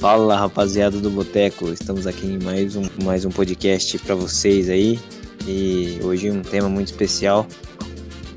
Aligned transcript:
Fala 0.00 0.34
rapaziada 0.34 0.98
do 0.98 1.10
Boteco, 1.10 1.68
estamos 1.74 2.06
aqui 2.06 2.26
em 2.26 2.42
mais 2.42 2.74
um, 2.74 2.84
mais 3.04 3.26
um 3.26 3.30
podcast 3.30 3.98
para 3.98 4.14
vocês 4.14 4.70
aí 4.70 4.98
e 5.46 6.00
hoje 6.02 6.30
um 6.30 6.40
tema 6.40 6.70
muito 6.70 6.86
especial 6.86 7.46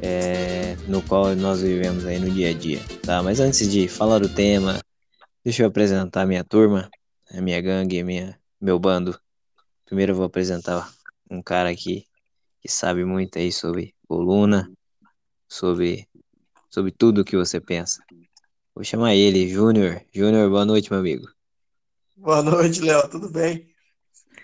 é, 0.02 0.76
no 0.90 1.02
qual 1.02 1.34
nós 1.38 1.62
vivemos 1.62 2.05
aí 2.05 2.20
no 2.20 2.30
dia 2.30 2.49
a 2.49 2.54
dia, 2.54 2.81
tá? 3.02 3.23
Mas 3.23 3.40
antes 3.40 3.71
de 3.71 3.88
falar 3.88 4.20
do 4.20 4.27
tema, 4.27 4.81
deixa 5.41 5.63
eu 5.63 5.68
apresentar 5.68 6.23
a 6.23 6.26
minha 6.26 6.44
turma, 6.44 6.91
a 7.31 7.40
minha 7.40 7.62
gangue, 7.62 8.04
minha, 8.04 8.38
meu 8.59 8.77
bando. 8.77 9.18
Primeiro 9.85 10.12
eu 10.12 10.18
vou 10.18 10.26
apresentar 10.26 10.91
um 11.32 11.41
cara 11.41 11.70
aqui 11.70 12.05
que 12.59 12.70
sabe 12.70 13.05
muito 13.05 13.40
aí 13.40 13.54
sobre 13.54 13.95
coluna, 14.05 14.70
sobre, 15.48 16.09
sobre 16.70 16.91
tudo 16.91 17.23
que 17.23 17.38
você 17.38 17.62
pensa. 17.62 18.04
Vou 18.76 18.84
chamar 18.84 19.16
ele, 19.16 19.48
Júnior. 19.48 20.02
Júnior, 20.13 20.49
boa 20.49 20.66
noite, 20.66 20.91
meu 20.91 20.99
amigo. 20.99 21.26
Boa 22.16 22.41
noite, 22.41 22.81
Léo. 22.81 23.08
Tudo 23.09 23.30
bem? 23.30 23.67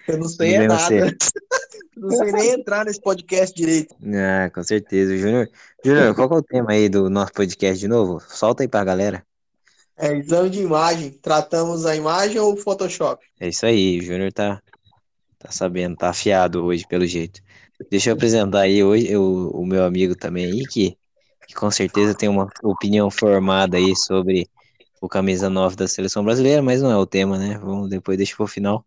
Eu 0.07 0.17
não 0.17 0.27
sei 0.27 0.55
é 0.55 0.67
nada. 0.67 1.15
não 1.95 2.09
sei 2.09 2.31
nem 2.31 2.49
entrar 2.51 2.83
nesse 2.83 2.99
podcast 2.99 3.55
direito. 3.55 3.95
Ah, 4.03 4.49
com 4.49 4.63
certeza, 4.63 5.15
Júnior. 5.15 5.47
Júnior, 5.85 6.15
qual 6.15 6.29
é 6.31 6.35
o 6.35 6.43
tema 6.43 6.71
aí 6.71 6.89
do 6.89 7.09
nosso 7.09 7.31
podcast 7.33 7.79
de 7.79 7.87
novo? 7.87 8.19
Solta 8.19 8.63
aí 8.63 8.67
pra 8.67 8.83
galera. 8.83 9.23
É 9.95 10.13
exame 10.17 10.49
de 10.49 10.61
imagem. 10.61 11.11
Tratamos 11.11 11.85
a 11.85 11.95
imagem 11.95 12.39
ou 12.39 12.53
o 12.53 12.57
Photoshop? 12.57 13.23
É 13.39 13.49
isso 13.49 13.65
aí, 13.65 13.99
o 13.99 14.03
Júnior 14.03 14.33
tá, 14.33 14.61
tá 15.37 15.51
sabendo, 15.51 15.95
tá 15.95 16.09
afiado 16.09 16.65
hoje, 16.65 16.87
pelo 16.87 17.05
jeito. 17.05 17.41
Deixa 17.89 18.09
eu 18.09 18.15
apresentar 18.15 18.61
aí 18.61 18.83
hoje 18.83 19.09
eu, 19.11 19.51
o 19.53 19.65
meu 19.65 19.83
amigo 19.85 20.15
também 20.15 20.45
aí, 20.45 20.65
que, 20.65 20.97
que 21.47 21.53
com 21.53 21.69
certeza 21.69 22.15
tem 22.15 22.27
uma 22.27 22.49
opinião 22.63 23.11
formada 23.11 23.77
aí 23.77 23.95
sobre 23.95 24.49
o 25.01 25.07
camisa 25.07 25.49
9 25.49 25.75
da 25.75 25.87
seleção 25.87 26.23
brasileira, 26.23 26.61
mas 26.61 26.81
não 26.81 26.91
é 26.91 26.97
o 26.97 27.05
tema, 27.05 27.37
né? 27.37 27.57
Vamos 27.57 27.89
depois 27.89 28.17
deixa 28.17 28.35
pro 28.35 28.47
final. 28.47 28.85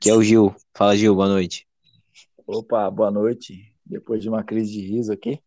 Que 0.00 0.10
é 0.10 0.14
o 0.14 0.22
Gil. 0.22 0.54
Fala, 0.74 0.96
Gil, 0.96 1.14
boa 1.14 1.28
noite. 1.28 1.66
Opa, 2.46 2.90
boa 2.90 3.10
noite. 3.10 3.74
Depois 3.84 4.22
de 4.22 4.28
uma 4.28 4.44
crise 4.44 4.72
de 4.72 4.80
riso 4.80 5.12
aqui. 5.12 5.40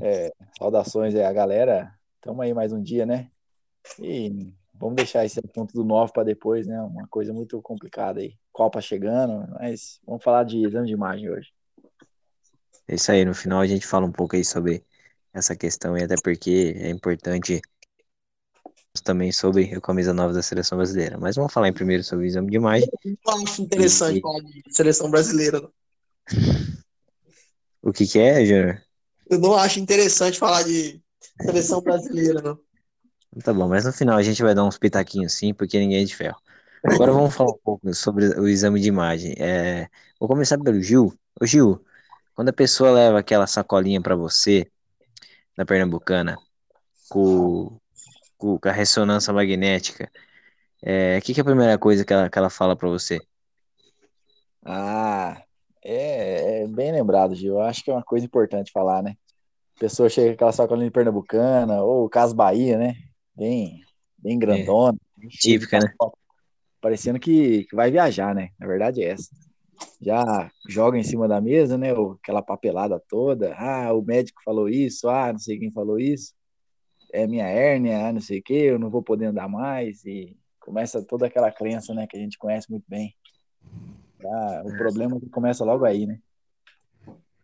É, 0.00 0.32
saudações 0.58 1.14
aí 1.14 1.24
a 1.24 1.32
galera. 1.32 1.92
Tamo 2.20 2.40
aí 2.40 2.54
mais 2.54 2.72
um 2.72 2.82
dia, 2.82 3.04
né? 3.04 3.30
E 4.00 4.50
vamos 4.72 4.96
deixar 4.96 5.24
esse 5.24 5.40
assunto 5.40 5.74
do 5.74 5.84
9 5.84 6.12
para 6.12 6.24
depois, 6.24 6.66
né? 6.66 6.80
Uma 6.80 7.06
coisa 7.08 7.32
muito 7.32 7.60
complicada 7.60 8.20
aí. 8.20 8.34
Copa 8.52 8.80
chegando, 8.80 9.46
mas 9.52 10.00
vamos 10.06 10.22
falar 10.22 10.44
de 10.44 10.64
exame 10.64 10.86
de 10.86 10.94
imagem 10.94 11.28
hoje. 11.28 11.52
É 12.88 12.94
isso 12.94 13.10
aí, 13.10 13.24
no 13.24 13.34
final 13.34 13.60
a 13.60 13.66
gente 13.66 13.86
fala 13.86 14.06
um 14.06 14.12
pouco 14.12 14.36
aí 14.36 14.44
sobre 14.44 14.84
essa 15.32 15.56
questão 15.56 15.98
e 15.98 16.02
até 16.02 16.14
porque 16.22 16.74
é 16.78 16.88
importante 16.88 17.60
também 19.02 19.32
sobre 19.32 19.74
a 19.74 19.80
camisa 19.80 20.12
nova 20.12 20.32
da 20.32 20.42
seleção 20.42 20.78
brasileira. 20.78 21.18
Mas 21.18 21.36
vamos 21.36 21.52
falar 21.52 21.68
em 21.68 21.72
primeiro 21.72 22.04
sobre 22.04 22.24
o 22.24 22.28
exame 22.28 22.50
de 22.50 22.56
imagem. 22.56 22.88
Eu 23.04 23.16
não 23.26 23.42
acho 23.42 23.62
interessante 23.62 24.18
e... 24.18 24.20
falar 24.20 24.40
de 24.40 24.62
seleção 24.70 25.10
brasileira. 25.10 25.60
Não. 25.60 25.70
O 27.86 27.92
que, 27.92 28.06
que 28.06 28.18
é, 28.18 28.42
Júnior? 28.46 28.82
Eu 29.28 29.38
não 29.38 29.54
acho 29.54 29.78
interessante 29.78 30.38
falar 30.38 30.62
de 30.62 31.02
seleção 31.42 31.82
brasileira, 31.82 32.40
não. 32.40 32.58
Tá 33.42 33.52
bom, 33.52 33.68
mas 33.68 33.84
no 33.84 33.92
final 33.92 34.16
a 34.16 34.22
gente 34.22 34.42
vai 34.42 34.54
dar 34.54 34.64
uns 34.64 34.78
pitaquinhos 34.78 35.34
sim, 35.34 35.52
porque 35.52 35.78
ninguém 35.78 36.00
é 36.00 36.04
de 36.04 36.16
ferro. 36.16 36.38
Agora 36.82 37.12
vamos 37.12 37.34
falar 37.34 37.50
um 37.50 37.58
pouco 37.62 37.92
sobre 37.92 38.26
o 38.40 38.48
exame 38.48 38.80
de 38.80 38.88
imagem. 38.88 39.34
É... 39.38 39.88
Vou 40.18 40.26
começar 40.26 40.58
pelo 40.58 40.80
Gil. 40.80 41.12
Ô 41.38 41.44
Gil, 41.44 41.84
quando 42.34 42.48
a 42.48 42.54
pessoa 42.54 42.90
leva 42.90 43.18
aquela 43.18 43.46
sacolinha 43.46 44.00
para 44.00 44.16
você, 44.16 44.66
da 45.56 45.66
Pernambucana, 45.66 46.38
com, 47.08 47.78
com 48.44 48.68
a 48.68 48.72
ressonância 48.72 49.32
magnética, 49.32 50.10
o 50.84 50.86
é, 50.86 51.20
que, 51.22 51.32
que, 51.32 51.40
é 51.40 51.42
a 51.42 51.46
primeira 51.46 51.78
coisa 51.78 52.04
que 52.04 52.12
ela, 52.12 52.28
que 52.28 52.38
ela 52.38 52.50
fala 52.50 52.76
para 52.76 52.88
você? 52.90 53.18
Ah, 54.62 55.42
é, 55.82 56.62
é, 56.62 56.66
bem 56.66 56.92
lembrado, 56.92 57.34
Gil. 57.34 57.54
Eu 57.54 57.62
acho 57.62 57.82
que 57.82 57.90
é 57.90 57.94
uma 57.94 58.02
coisa 58.02 58.26
importante 58.26 58.70
falar, 58.70 59.02
né? 59.02 59.16
A 59.76 59.80
pessoa 59.80 60.10
chega 60.10 60.28
com 60.28 60.34
aquela 60.34 60.52
sacolinha 60.52 60.86
de 60.86 60.92
Pernambucana, 60.92 61.82
ou 61.82 62.04
o 62.04 62.08
Caso 62.08 62.34
Bahia, 62.34 62.76
né? 62.76 62.94
Bem, 63.34 63.80
bem 64.18 64.38
grandona. 64.38 64.98
É, 65.22 65.26
típica, 65.28 65.78
né? 65.78 65.92
Parecendo 66.82 67.18
que, 67.18 67.64
que 67.64 67.74
vai 67.74 67.90
viajar, 67.90 68.34
né? 68.34 68.50
Na 68.58 68.66
verdade 68.66 69.02
é 69.02 69.08
essa. 69.08 69.30
Já 70.00 70.50
joga 70.68 70.98
em 70.98 71.02
cima 71.02 71.26
da 71.26 71.40
mesa, 71.40 71.78
né? 71.78 71.92
Aquela 71.92 72.42
papelada 72.42 73.02
toda. 73.08 73.54
Ah, 73.56 73.92
o 73.94 74.02
médico 74.02 74.42
falou 74.44 74.68
isso. 74.68 75.08
Ah, 75.08 75.32
não 75.32 75.38
sei 75.38 75.58
quem 75.58 75.70
falou 75.70 75.98
isso 75.98 76.34
é 77.14 77.26
minha 77.28 77.46
hérnia, 77.46 78.12
não 78.12 78.20
sei 78.20 78.40
o 78.40 78.42
que, 78.42 78.54
eu 78.54 78.78
não 78.78 78.90
vou 78.90 79.02
poder 79.02 79.26
andar 79.26 79.48
mais, 79.48 80.04
e 80.04 80.36
começa 80.58 81.00
toda 81.00 81.26
aquela 81.26 81.50
crença, 81.50 81.94
né, 81.94 82.06
que 82.08 82.16
a 82.16 82.20
gente 82.20 82.36
conhece 82.36 82.68
muito 82.68 82.84
bem. 82.88 83.14
Ah, 84.24 84.62
o 84.64 84.76
problema 84.76 85.20
começa 85.30 85.64
logo 85.64 85.84
aí, 85.84 86.06
né? 86.06 86.18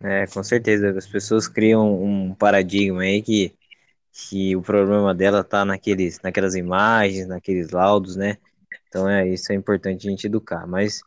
É, 0.03 0.27
com 0.27 0.43
certeza, 0.43 0.91
as 0.97 1.07
pessoas 1.07 1.47
criam 1.47 2.03
um 2.03 2.35
paradigma 2.35 3.03
aí 3.03 3.21
que, 3.23 3.55
que 4.11 4.57
o 4.57 4.63
problema 4.63 5.15
dela 5.15 5.45
tá 5.45 5.65
naqueles, 5.65 6.19
naquelas 6.23 6.55
imagens, 6.55 7.29
naqueles 7.29 7.71
laudos, 7.71 8.17
né? 8.17 8.39
Então 8.89 9.09
é 9.09 9.29
isso 9.29 9.53
é 9.53 9.55
importante 9.55 10.09
a 10.09 10.11
gente 10.11 10.27
educar. 10.27 10.67
Mas 10.67 11.03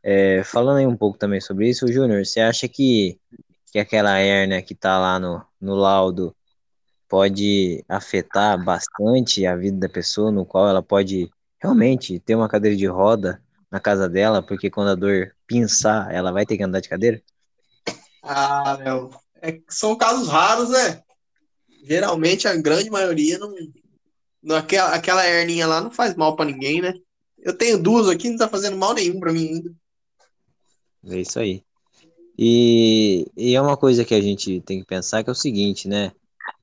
é, 0.00 0.44
falando 0.44 0.78
aí 0.78 0.86
um 0.86 0.96
pouco 0.96 1.18
também 1.18 1.40
sobre 1.40 1.68
isso, 1.68 1.92
Júnior, 1.92 2.24
você 2.24 2.38
acha 2.38 2.68
que, 2.68 3.18
que 3.72 3.80
aquela 3.80 4.16
hérnia 4.18 4.62
que 4.62 4.76
tá 4.76 4.96
lá 4.96 5.18
no, 5.18 5.44
no 5.60 5.74
laudo 5.74 6.35
pode 7.08 7.84
afetar 7.88 8.62
bastante 8.62 9.46
a 9.46 9.56
vida 9.56 9.78
da 9.78 9.88
pessoa, 9.88 10.30
no 10.30 10.44
qual 10.44 10.68
ela 10.68 10.82
pode 10.82 11.30
realmente 11.60 12.18
ter 12.20 12.34
uma 12.34 12.48
cadeira 12.48 12.76
de 12.76 12.86
roda 12.86 13.42
na 13.70 13.80
casa 13.80 14.08
dela, 14.08 14.42
porque 14.42 14.70
quando 14.70 14.88
a 14.88 14.94
dor 14.94 15.34
pinçar, 15.46 16.12
ela 16.12 16.32
vai 16.32 16.46
ter 16.46 16.56
que 16.56 16.62
andar 16.62 16.80
de 16.80 16.88
cadeira? 16.88 17.22
Ah, 18.22 18.78
meu, 18.78 19.10
é, 19.40 19.60
são 19.68 19.96
casos 19.96 20.28
raros, 20.28 20.70
né? 20.70 21.02
Geralmente 21.84 22.48
a 22.48 22.56
grande 22.56 22.90
maioria 22.90 23.38
não, 23.38 23.54
não 24.42 24.56
aquela, 24.56 24.94
aquela 24.94 25.26
herninha 25.26 25.66
lá 25.66 25.80
não 25.80 25.90
faz 25.90 26.14
mal 26.14 26.34
para 26.34 26.50
ninguém, 26.50 26.80
né? 26.80 26.94
Eu 27.38 27.56
tenho 27.56 27.80
duas 27.80 28.08
aqui, 28.08 28.28
não 28.28 28.36
tá 28.36 28.48
fazendo 28.48 28.76
mal 28.76 28.92
nenhum 28.94 29.20
para 29.20 29.32
mim 29.32 29.48
ainda. 29.48 29.74
É 31.04 31.20
isso 31.20 31.38
aí. 31.38 31.62
E, 32.38 33.30
e 33.36 33.54
é 33.54 33.60
uma 33.60 33.76
coisa 33.76 34.04
que 34.04 34.14
a 34.14 34.20
gente 34.20 34.60
tem 34.62 34.80
que 34.80 34.86
pensar 34.86 35.22
que 35.22 35.30
é 35.30 35.32
o 35.32 35.36
seguinte, 35.36 35.88
né? 35.88 36.12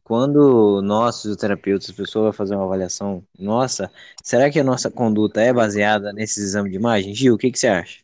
Quando 0.03 0.81
nós, 0.81 1.22
fisioterapeutas, 1.22 1.90
a 1.90 1.94
pessoa 1.94 2.25
vai 2.25 2.34
fazer 2.34 2.56
uma 2.56 2.66
avaliação 2.66 3.24
nossa, 3.40 3.91
será 4.22 4.52
que 4.52 4.59
a 4.59 4.64
nossa 4.64 4.91
conduta 4.91 5.41
é 5.41 5.53
baseada 5.53 6.12
nesse 6.12 6.41
exame 6.41 6.69
de 6.69 6.75
imagem? 6.75 7.16
Gil, 7.16 7.36
o 7.36 7.38
que, 7.38 7.52
que 7.52 7.58
você 7.58 7.68
acha? 7.68 8.03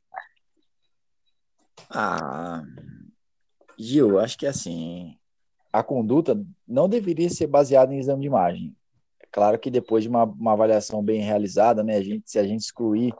Ah, 1.89 2.63
Gil, 3.77 4.19
acho 4.19 4.37
que 4.37 4.47
assim, 4.47 5.17
a 5.73 5.83
conduta 5.83 6.41
não 6.67 6.87
deveria 6.87 7.29
ser 7.29 7.47
baseada 7.47 7.93
em 7.93 7.99
exame 7.99 8.21
de 8.21 8.27
imagem. 8.27 8.75
É 9.19 9.27
claro 9.31 9.59
que 9.59 9.69
depois 9.69 10.03
de 10.03 10.09
uma, 10.09 10.23
uma 10.23 10.53
avaliação 10.53 11.03
bem 11.03 11.21
realizada, 11.21 11.83
né, 11.83 11.97
a 11.97 12.03
gente, 12.03 12.29
se 12.29 12.39
a 12.39 12.43
gente 12.43 12.61
excluir 12.61 13.13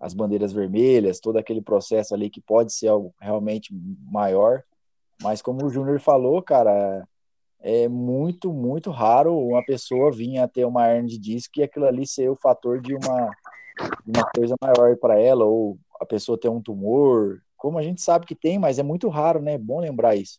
as 0.00 0.14
bandeiras 0.14 0.52
vermelhas, 0.52 1.18
todo 1.18 1.38
aquele 1.38 1.62
processo 1.62 2.14
ali 2.14 2.30
que 2.30 2.40
pode 2.40 2.72
ser 2.72 2.88
algo 2.88 3.12
realmente 3.20 3.74
maior, 4.02 4.62
mas 5.22 5.42
como 5.42 5.64
o 5.64 5.70
Júnior 5.70 5.98
falou, 5.98 6.40
cara, 6.42 7.06
é 7.60 7.88
muito, 7.88 8.52
muito 8.52 8.90
raro 8.90 9.36
uma 9.36 9.64
pessoa 9.64 10.12
vir 10.12 10.38
a 10.38 10.48
ter 10.48 10.64
uma 10.64 10.88
hernia 10.88 11.08
de 11.08 11.18
disco 11.18 11.58
e 11.58 11.62
aquilo 11.62 11.86
ali 11.86 12.06
ser 12.06 12.30
o 12.30 12.36
fator 12.36 12.80
de 12.80 12.94
uma, 12.94 13.30
uma 14.06 14.24
coisa 14.34 14.54
maior 14.60 14.96
para 14.96 15.20
ela, 15.20 15.44
ou 15.44 15.78
a 16.00 16.06
pessoa 16.06 16.38
ter 16.38 16.48
um 16.48 16.62
tumor, 16.62 17.42
como 17.56 17.78
a 17.78 17.82
gente 17.82 18.00
sabe 18.00 18.26
que 18.26 18.34
tem, 18.34 18.58
mas 18.58 18.78
é 18.78 18.82
muito 18.82 19.08
raro, 19.08 19.42
né? 19.42 19.54
É 19.54 19.58
bom 19.58 19.80
lembrar 19.80 20.14
isso. 20.14 20.38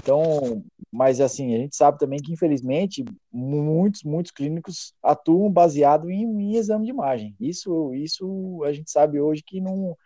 Então, 0.00 0.64
mas 0.90 1.20
assim, 1.20 1.54
a 1.54 1.58
gente 1.58 1.76
sabe 1.76 1.98
também 1.98 2.18
que, 2.18 2.32
infelizmente, 2.32 3.04
muitos, 3.30 4.02
muitos 4.04 4.32
clínicos 4.32 4.94
atuam 5.02 5.50
baseado 5.50 6.10
em, 6.10 6.22
em 6.24 6.56
exame 6.56 6.84
de 6.86 6.90
imagem. 6.90 7.36
Isso, 7.38 7.92
isso 7.94 8.62
a 8.64 8.72
gente 8.72 8.90
sabe 8.90 9.20
hoje 9.20 9.42
que 9.44 9.60
não 9.60 9.96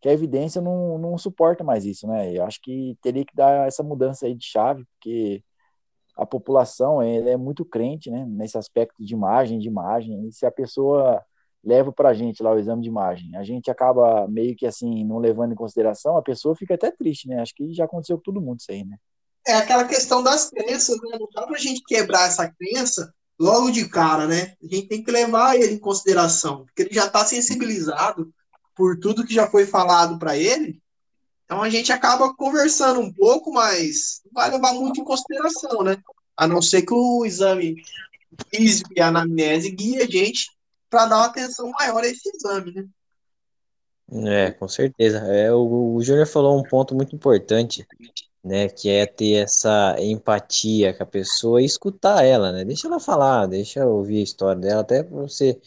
que 0.00 0.08
a 0.10 0.12
evidência 0.12 0.60
não, 0.60 0.98
não 0.98 1.16
suporta 1.16 1.64
mais 1.64 1.86
isso, 1.86 2.06
né? 2.06 2.30
Eu 2.30 2.44
acho 2.44 2.60
que 2.60 2.94
teria 3.00 3.24
que 3.24 3.34
dar 3.34 3.66
essa 3.66 3.82
mudança 3.82 4.26
aí 4.26 4.34
de 4.34 4.44
chave, 4.44 4.84
porque 4.84 5.42
a 6.16 6.24
população 6.24 7.02
é, 7.02 7.30
é 7.30 7.36
muito 7.36 7.64
crente, 7.64 8.10
né, 8.10 8.24
nesse 8.28 8.56
aspecto 8.56 9.04
de 9.04 9.12
imagem, 9.12 9.58
de 9.58 9.68
imagem, 9.68 10.26
e 10.26 10.32
se 10.32 10.46
a 10.46 10.50
pessoa 10.50 11.22
leva 11.62 11.90
para 11.90 12.10
a 12.10 12.14
gente 12.14 12.42
lá 12.42 12.52
o 12.52 12.58
exame 12.58 12.82
de 12.82 12.88
imagem, 12.88 13.34
a 13.36 13.42
gente 13.42 13.70
acaba 13.70 14.28
meio 14.28 14.54
que 14.54 14.66
assim, 14.66 15.04
não 15.04 15.18
levando 15.18 15.52
em 15.52 15.56
consideração, 15.56 16.16
a 16.16 16.22
pessoa 16.22 16.54
fica 16.54 16.74
até 16.74 16.90
triste, 16.90 17.28
né, 17.28 17.40
acho 17.40 17.54
que 17.54 17.72
já 17.72 17.84
aconteceu 17.84 18.16
com 18.16 18.22
todo 18.22 18.40
mundo 18.40 18.60
isso 18.60 18.70
aí, 18.70 18.84
né. 18.84 18.96
É 19.46 19.54
aquela 19.54 19.84
questão 19.84 20.22
das 20.22 20.50
crenças, 20.50 20.96
né, 21.02 21.18
não 21.18 21.28
dá 21.34 21.46
para 21.46 21.56
a 21.56 21.60
gente 21.60 21.82
quebrar 21.86 22.28
essa 22.28 22.50
crença 22.50 23.12
logo 23.38 23.70
de 23.70 23.88
cara, 23.88 24.26
né, 24.26 24.54
a 24.62 24.66
gente 24.66 24.88
tem 24.88 25.02
que 25.02 25.10
levar 25.10 25.56
ele 25.56 25.74
em 25.74 25.78
consideração, 25.78 26.64
porque 26.64 26.82
ele 26.82 26.94
já 26.94 27.06
está 27.06 27.24
sensibilizado 27.24 28.32
por 28.76 28.98
tudo 28.98 29.24
que 29.24 29.34
já 29.34 29.48
foi 29.48 29.66
falado 29.66 30.18
para 30.18 30.36
ele, 30.36 30.80
então 31.54 31.62
a 31.62 31.70
gente 31.70 31.92
acaba 31.92 32.34
conversando 32.34 32.98
um 32.98 33.12
pouco, 33.12 33.52
mas 33.52 34.20
não 34.24 34.32
vai 34.32 34.50
levar 34.50 34.72
muito 34.74 35.00
em 35.00 35.04
consideração, 35.04 35.84
né? 35.84 35.96
A 36.36 36.48
não 36.48 36.60
ser 36.60 36.82
que 36.82 36.92
o 36.92 37.24
exame 37.24 37.76
físico 38.52 38.90
e 38.96 39.00
a 39.00 39.06
anamnese 39.06 39.70
guie 39.70 40.02
a 40.02 40.06
gente 40.06 40.50
para 40.90 41.06
dar 41.06 41.16
uma 41.18 41.26
atenção 41.26 41.70
maior 41.70 42.02
a 42.02 42.08
esse 42.08 42.28
exame, 42.34 42.72
né? 42.72 42.86
É, 44.26 44.50
com 44.50 44.66
certeza. 44.66 45.18
É, 45.32 45.52
o, 45.52 45.94
o 45.94 46.02
Júnior 46.02 46.26
falou 46.26 46.58
um 46.58 46.64
ponto 46.64 46.92
muito 46.92 47.14
importante, 47.14 47.86
né? 48.42 48.68
Que 48.68 48.90
é 48.90 49.06
ter 49.06 49.44
essa 49.44 49.94
empatia 50.00 50.92
com 50.92 51.04
a 51.04 51.06
pessoa 51.06 51.62
e 51.62 51.64
escutar 51.64 52.24
ela, 52.24 52.50
né? 52.50 52.64
Deixa 52.64 52.88
ela 52.88 52.98
falar, 52.98 53.46
deixa 53.46 53.78
eu 53.78 53.90
ouvir 53.90 54.18
a 54.18 54.24
história 54.24 54.60
dela, 54.60 54.80
até 54.80 55.04
para 55.04 55.16
você 55.16 55.60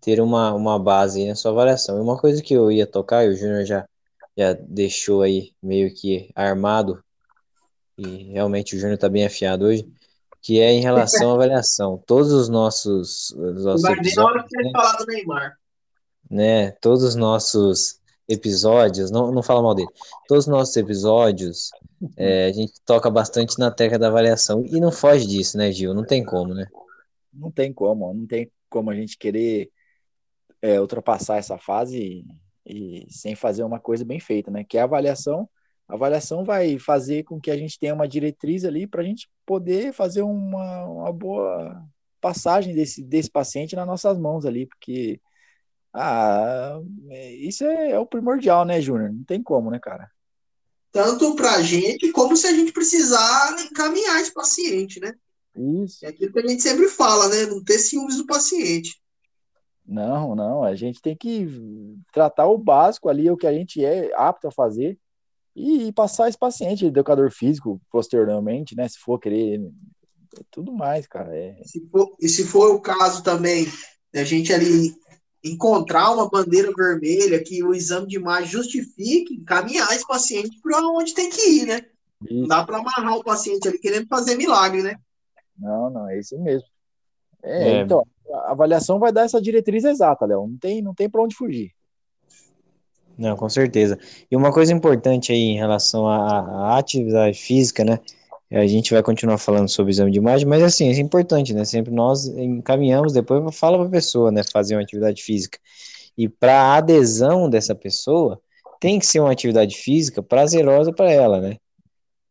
ter 0.00 0.20
uma, 0.20 0.54
uma 0.54 0.78
base 0.78 1.22
aí 1.22 1.28
na 1.28 1.34
sua 1.34 1.50
avaliação. 1.50 1.98
E 1.98 2.00
uma 2.00 2.16
coisa 2.16 2.40
que 2.40 2.54
eu 2.54 2.70
ia 2.70 2.86
tocar, 2.86 3.24
e 3.24 3.30
o 3.30 3.36
Júnior 3.36 3.64
já, 3.64 3.84
já 4.36 4.52
deixou 4.52 5.22
aí 5.22 5.52
meio 5.62 5.92
que 5.94 6.30
armado, 6.34 7.02
e 7.96 8.32
realmente 8.32 8.74
o 8.74 8.78
Júnior 8.78 8.96
está 8.96 9.08
bem 9.08 9.24
afiado 9.24 9.66
hoje, 9.66 9.88
que 10.42 10.60
é 10.60 10.72
em 10.72 10.80
relação 10.80 11.30
à 11.30 11.34
avaliação. 11.34 12.02
Todos 12.06 12.32
os 12.32 12.48
nossos, 12.48 13.30
os 13.30 13.64
nossos 13.64 13.84
episódios, 13.84 14.18
hora 14.18 14.44
que 14.48 14.62
né? 14.62 14.70
falar 14.72 14.96
do 14.96 15.06
Neymar 15.06 15.58
né? 16.30 16.72
Todos 16.72 17.02
os 17.02 17.14
nossos 17.14 18.00
episódios, 18.28 19.10
não, 19.10 19.30
não 19.30 19.42
fala 19.42 19.62
mal 19.62 19.74
dele, 19.74 19.88
todos 20.26 20.46
os 20.46 20.50
nossos 20.50 20.76
episódios, 20.76 21.70
é, 22.16 22.46
a 22.46 22.52
gente 22.52 22.72
toca 22.84 23.10
bastante 23.10 23.58
na 23.58 23.70
tecla 23.70 23.98
da 23.98 24.08
avaliação 24.08 24.64
e 24.64 24.80
não 24.80 24.90
foge 24.90 25.26
disso, 25.26 25.58
né, 25.58 25.70
Gil? 25.70 25.92
Não 25.94 26.04
tem 26.04 26.24
como, 26.24 26.54
né? 26.54 26.66
Não 27.32 27.50
tem 27.50 27.72
como, 27.72 28.12
não 28.14 28.26
tem 28.26 28.50
como 28.68 28.90
a 28.90 28.94
gente 28.94 29.18
querer 29.18 29.70
é, 30.62 30.80
ultrapassar 30.80 31.36
essa 31.36 31.58
fase 31.58 32.24
e, 32.66 33.06
sem 33.10 33.34
fazer 33.34 33.62
uma 33.64 33.78
coisa 33.78 34.04
bem 34.04 34.20
feita, 34.20 34.50
né? 34.50 34.64
Que 34.64 34.78
é 34.78 34.80
a 34.80 34.84
avaliação. 34.84 35.48
A 35.88 35.94
avaliação 35.94 36.44
vai 36.44 36.78
fazer 36.78 37.24
com 37.24 37.40
que 37.40 37.50
a 37.50 37.56
gente 37.56 37.78
tenha 37.78 37.94
uma 37.94 38.08
diretriz 38.08 38.64
ali 38.64 38.86
para 38.86 39.02
a 39.02 39.04
gente 39.04 39.28
poder 39.44 39.92
fazer 39.92 40.22
uma, 40.22 40.84
uma 40.86 41.12
boa 41.12 41.82
passagem 42.20 42.74
desse, 42.74 43.02
desse 43.02 43.30
paciente 43.30 43.76
nas 43.76 43.86
nossas 43.86 44.18
mãos 44.18 44.46
ali, 44.46 44.66
porque 44.66 45.20
ah, 45.92 46.80
isso 47.38 47.64
é, 47.64 47.92
é 47.92 47.98
o 47.98 48.06
primordial, 48.06 48.64
né, 48.64 48.80
Júnior? 48.80 49.12
Não 49.12 49.22
tem 49.24 49.42
como, 49.42 49.70
né, 49.70 49.78
cara? 49.78 50.10
Tanto 50.90 51.36
para 51.36 51.56
a 51.56 51.62
gente, 51.62 52.10
como 52.12 52.36
se 52.36 52.46
a 52.46 52.52
gente 52.52 52.72
precisar 52.72 53.56
encaminhar 53.70 54.20
esse 54.20 54.32
paciente, 54.32 54.98
né? 55.00 55.12
Isso. 55.84 56.04
É 56.04 56.08
aquilo 56.08 56.32
que 56.32 56.38
a 56.40 56.46
gente 56.48 56.62
sempre 56.62 56.88
fala, 56.88 57.28
né? 57.28 57.46
Não 57.46 57.62
ter 57.62 57.78
ciúmes 57.78 58.16
do 58.16 58.26
paciente. 58.26 59.00
Não, 59.86 60.34
não. 60.34 60.64
A 60.64 60.74
gente 60.74 61.00
tem 61.00 61.16
que 61.16 61.46
tratar 62.12 62.46
o 62.46 62.58
básico 62.58 63.08
ali, 63.08 63.30
o 63.30 63.36
que 63.36 63.46
a 63.46 63.52
gente 63.52 63.84
é 63.84 64.10
apto 64.14 64.48
a 64.48 64.52
fazer, 64.52 64.98
e, 65.54 65.92
passar 65.92 66.28
esse 66.28 66.38
paciente, 66.38 66.86
educador 66.86 67.30
físico, 67.30 67.80
posteriormente, 67.90 68.74
né? 68.74 68.88
Se 68.88 68.98
for 68.98 69.20
querer, 69.20 69.60
tudo 70.50 70.72
mais, 70.72 71.06
cara. 71.06 71.36
É... 71.36 71.62
Se 71.64 71.86
for, 71.88 72.16
e 72.20 72.28
se 72.28 72.44
for 72.44 72.74
o 72.74 72.80
caso 72.80 73.22
também, 73.22 73.66
a 74.12 74.24
gente 74.24 74.52
ali 74.52 74.92
encontrar 75.44 76.10
uma 76.10 76.28
bandeira 76.28 76.72
vermelha 76.74 77.42
que 77.42 77.62
o 77.62 77.74
exame 77.74 78.08
de 78.08 78.16
imagem 78.16 78.50
justifique, 78.50 79.34
encaminhar 79.34 79.92
esse 79.92 80.06
paciente 80.06 80.58
para 80.60 80.80
onde 80.88 81.14
tem 81.14 81.30
que 81.30 81.48
ir, 81.50 81.66
né? 81.66 81.82
Não 82.30 82.48
dá 82.48 82.64
para 82.64 82.78
amarrar 82.78 83.16
o 83.16 83.24
paciente 83.24 83.68
ali 83.68 83.78
querendo 83.78 84.08
fazer 84.08 84.36
milagre, 84.36 84.82
né? 84.82 84.96
Não, 85.56 85.90
não, 85.90 86.08
é 86.08 86.18
isso 86.18 86.36
mesmo. 86.40 86.66
É, 87.44 87.68
é. 87.68 87.80
Então, 87.80 88.04
a 88.32 88.52
avaliação 88.52 88.98
vai 88.98 89.12
dar 89.12 89.22
essa 89.22 89.40
diretriz 89.40 89.84
exata, 89.84 90.26
Léo. 90.26 90.46
Não 90.46 90.58
tem, 90.58 90.82
não 90.82 90.94
tem 90.94 91.08
para 91.08 91.22
onde 91.22 91.36
fugir. 91.36 91.70
Não, 93.16 93.36
com 93.36 93.48
certeza. 93.48 93.98
E 94.30 94.36
uma 94.36 94.52
coisa 94.52 94.72
importante 94.72 95.30
aí 95.30 95.38
em 95.38 95.56
relação 95.56 96.08
à, 96.08 96.40
à 96.72 96.78
atividade 96.78 97.38
física, 97.38 97.84
né? 97.84 98.00
A 98.50 98.66
gente 98.66 98.92
vai 98.92 99.02
continuar 99.02 99.38
falando 99.38 99.68
sobre 99.68 99.90
o 99.90 99.94
exame 99.94 100.10
de 100.10 100.18
imagem, 100.18 100.46
mas 100.46 100.62
assim, 100.62 100.88
é 100.88 100.98
importante, 100.98 101.52
né? 101.52 101.64
Sempre 101.64 101.92
nós 101.92 102.26
encaminhamos, 102.26 103.12
depois 103.12 103.56
fala 103.56 103.78
para 103.78 103.86
a 103.86 103.90
pessoa, 103.90 104.30
né? 104.30 104.42
Fazer 104.52 104.74
uma 104.74 104.82
atividade 104.82 105.22
física. 105.22 105.58
E 106.16 106.28
para 106.28 106.54
a 106.54 106.76
adesão 106.76 107.48
dessa 107.48 107.74
pessoa, 107.74 108.40
tem 108.80 108.98
que 108.98 109.06
ser 109.06 109.20
uma 109.20 109.32
atividade 109.32 109.76
física 109.76 110.22
prazerosa 110.22 110.92
para 110.92 111.10
ela, 111.10 111.40
né? 111.40 111.56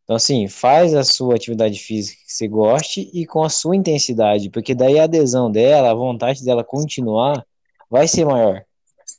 Então, 0.03 0.15
assim, 0.15 0.47
faz 0.47 0.93
a 0.93 1.03
sua 1.03 1.35
atividade 1.35 1.79
física 1.79 2.21
que 2.25 2.33
você 2.33 2.47
goste 2.47 3.09
e 3.13 3.25
com 3.25 3.43
a 3.43 3.49
sua 3.49 3.75
intensidade, 3.75 4.49
porque 4.49 4.75
daí 4.75 4.99
a 4.99 5.05
adesão 5.05 5.49
dela, 5.49 5.91
a 5.91 5.93
vontade 5.93 6.43
dela 6.43 6.63
continuar, 6.63 7.45
vai 7.89 8.07
ser 8.07 8.25
maior, 8.25 8.63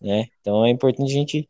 né? 0.01 0.27
Então, 0.41 0.65
é 0.65 0.71
importante 0.71 1.11
a 1.11 1.15
gente 1.15 1.49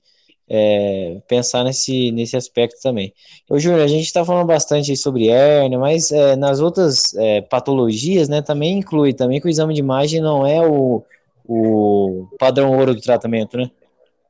é, 0.48 1.20
pensar 1.26 1.64
nesse, 1.64 2.12
nesse 2.12 2.36
aspecto 2.36 2.81
também. 2.81 3.12
Ô, 3.48 3.58
Júnior, 3.58 3.82
a 3.82 3.88
gente 3.88 4.04
está 4.04 4.25
falando 4.25 4.46
bastante 4.46 4.96
sobre 4.96 5.28
hérnia, 5.28 5.78
mas 5.78 6.12
é, 6.12 6.37
nas 6.37 6.60
outras 6.60 7.14
é, 7.14 7.40
patologias, 7.40 8.28
né, 8.28 8.42
também 8.42 8.78
inclui 8.78 9.12
também 9.12 9.40
que 9.40 9.46
o 9.46 9.50
exame 9.50 9.75
de 9.75 9.80
imagem 9.80 10.20
não 10.20 10.46
é 10.46 10.60
o, 10.64 11.02
o 11.44 12.28
padrão 12.38 12.76
ouro 12.76 12.94
do 12.94 13.00
tratamento, 13.00 13.56
né? 13.56 13.70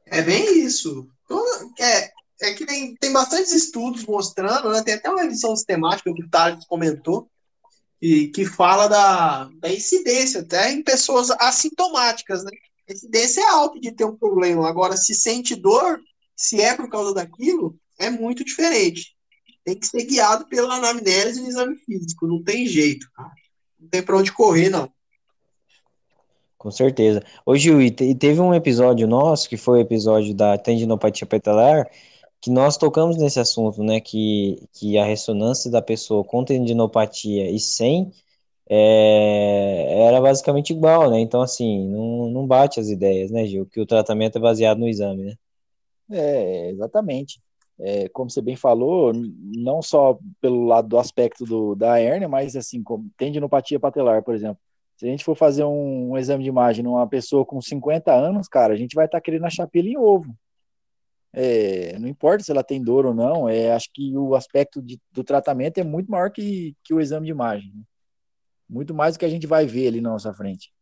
É 0.07 0.23
bem 0.23 0.65
isso. 0.65 1.09
É, 1.81 2.04
é 2.45 2.55
que 2.55 2.67
tem, 2.67 2.95
tem 2.97 3.13
bastantes 3.13 3.53
estudos 3.53 4.05
mostrando, 4.05 4.71
né, 4.71 4.83
tem 4.83 4.95
até 4.95 5.11
uma 5.11 5.23
revisão 5.23 5.55
sistemática 5.55 6.13
que 6.13 6.23
o 6.23 6.29
Thales 6.29 6.65
comentou, 6.67 7.29
e, 8.01 8.29
que 8.29 8.45
fala 8.45 8.87
da, 8.87 9.49
da 9.61 9.73
incidência 9.73 10.43
até 10.43 10.71
em 10.71 10.83
pessoas 10.83 11.31
assintomáticas, 11.31 12.45
né? 12.45 12.51
a 12.89 12.93
incidência 12.93 13.41
é 13.41 13.49
alta 13.49 13.81
de 13.81 13.93
ter 13.93 14.05
um 14.05 14.17
problema. 14.17 14.69
Agora, 14.69 14.97
se 14.97 15.15
sente 15.15 15.57
dor, 15.57 15.99
se 16.37 16.61
é 16.61 16.75
por 16.75 16.89
causa 16.91 17.15
daquilo, 17.15 17.77
é 17.99 18.11
muito 18.11 18.45
diferente. 18.45 19.15
Tem 19.65 19.75
que 19.75 19.87
ser 19.87 20.05
guiado 20.05 20.47
pela 20.47 20.75
anamnese 20.75 21.41
e 21.41 21.49
exame 21.49 21.77
físico. 21.77 22.27
Não 22.27 22.43
tem 22.43 22.67
jeito, 22.67 23.11
cara. 23.17 23.33
Não 23.81 23.89
tem 23.89 24.03
para 24.03 24.19
onde 24.19 24.33
correr, 24.33 24.69
não. 24.69 24.93
Com 26.59 26.71
certeza. 26.71 27.23
Ô, 27.45 27.57
Gil, 27.57 27.81
e 27.81 27.91
teve 27.91 28.41
um 28.41 28.55
episódio 28.55 29.07
nosso, 29.07 29.49
que 29.49 29.57
foi 29.57 29.79
o 29.79 29.83
episódio 29.83 30.35
da 30.35 30.59
tendinopatia 30.59 31.27
patelar, 31.27 31.91
que 32.45 32.51
nós 32.51 32.77
tocamos 32.77 33.17
nesse 33.17 33.41
assunto, 33.41 33.83
né? 33.83 34.03
Que, 34.03 34.69
que 34.75 34.99
a 34.99 35.05
ressonância 35.07 35.71
da 35.71 35.81
pessoa 35.81 36.23
com 36.23 36.45
tendinopatia 36.45 37.51
e 37.51 37.59
sem 37.59 38.13
é, 38.69 40.05
era 40.07 40.21
basicamente 40.21 40.71
igual, 40.71 41.11
né? 41.11 41.19
Então, 41.21 41.41
assim, 41.41 41.89
não, 41.89 42.29
não 42.29 42.47
bate 42.47 42.79
as 42.79 42.91
ideias, 42.91 43.31
né, 43.31 43.47
Gil? 43.47 43.65
Que 43.65 43.81
o 43.81 43.87
tratamento 43.87 44.37
é 44.37 44.41
baseado 44.43 44.77
no 44.77 44.87
exame, 44.87 45.25
né? 45.25 45.35
É, 46.11 46.69
exatamente. 46.69 47.41
É, 47.81 48.11
como 48.11 48.29
você 48.29 48.43
bem 48.43 48.57
falou, 48.57 49.15
não 49.15 49.81
só 49.81 50.19
pelo 50.39 50.67
lado 50.67 50.87
do 50.87 50.99
aspecto 50.99 51.47
do, 51.47 51.75
da 51.75 51.99
hérnia, 51.99 52.29
mas 52.29 52.55
assim, 52.57 52.83
como 52.83 53.09
tendinopatia 53.17 53.81
patelar, 53.81 54.23
por 54.23 54.35
exemplo. 54.35 54.59
Se 54.99 55.07
a 55.07 55.09
gente 55.09 55.25
for 55.25 55.35
fazer 55.35 55.65
um, 55.65 56.11
um 56.11 56.19
exame 56.19 56.43
de 56.43 56.51
imagem 56.51 56.85
numa 56.85 57.07
pessoa 57.07 57.43
com 57.47 57.59
50 57.59 58.13
anos, 58.13 58.49
cara, 58.49 58.75
a 58.75 58.77
gente 58.77 58.95
vai 58.95 59.07
estar 59.07 59.17
tá 59.17 59.23
querendo 59.23 59.47
achar 59.47 59.67
pelo 59.67 59.89
em 59.89 59.97
ovo. 59.97 60.37
É, 61.35 61.99
não 61.99 62.09
importa 62.09 62.45
se 62.45 62.51
ela 62.51 62.63
tem 62.63 62.83
dor 62.83 63.07
ou 63.07 63.15
não, 63.15 63.49
é, 63.49 63.73
acho 63.73 63.91
que 63.93 64.17
o 64.17 64.35
aspecto 64.35 64.81
de, 64.81 65.01
do 65.13 65.25
tratamento 65.25 65.79
é 65.79 65.85
muito 65.85 66.11
maior 66.11 66.31
que, 66.31 66.77
que 66.85 66.95
o 66.95 67.01
exame 67.01 67.27
de 67.27 67.33
imagem. 67.33 67.73
Né? 67.75 67.83
muito 68.69 68.95
mais 68.95 69.15
do 69.15 69.21
que 69.21 69.25
a 69.25 69.29
gente 69.29 69.47
vai 69.47 69.67
ver 69.67 69.89
ali 69.89 70.01
na 70.01 70.11
nossa 70.11 70.33
frente. 70.33 70.73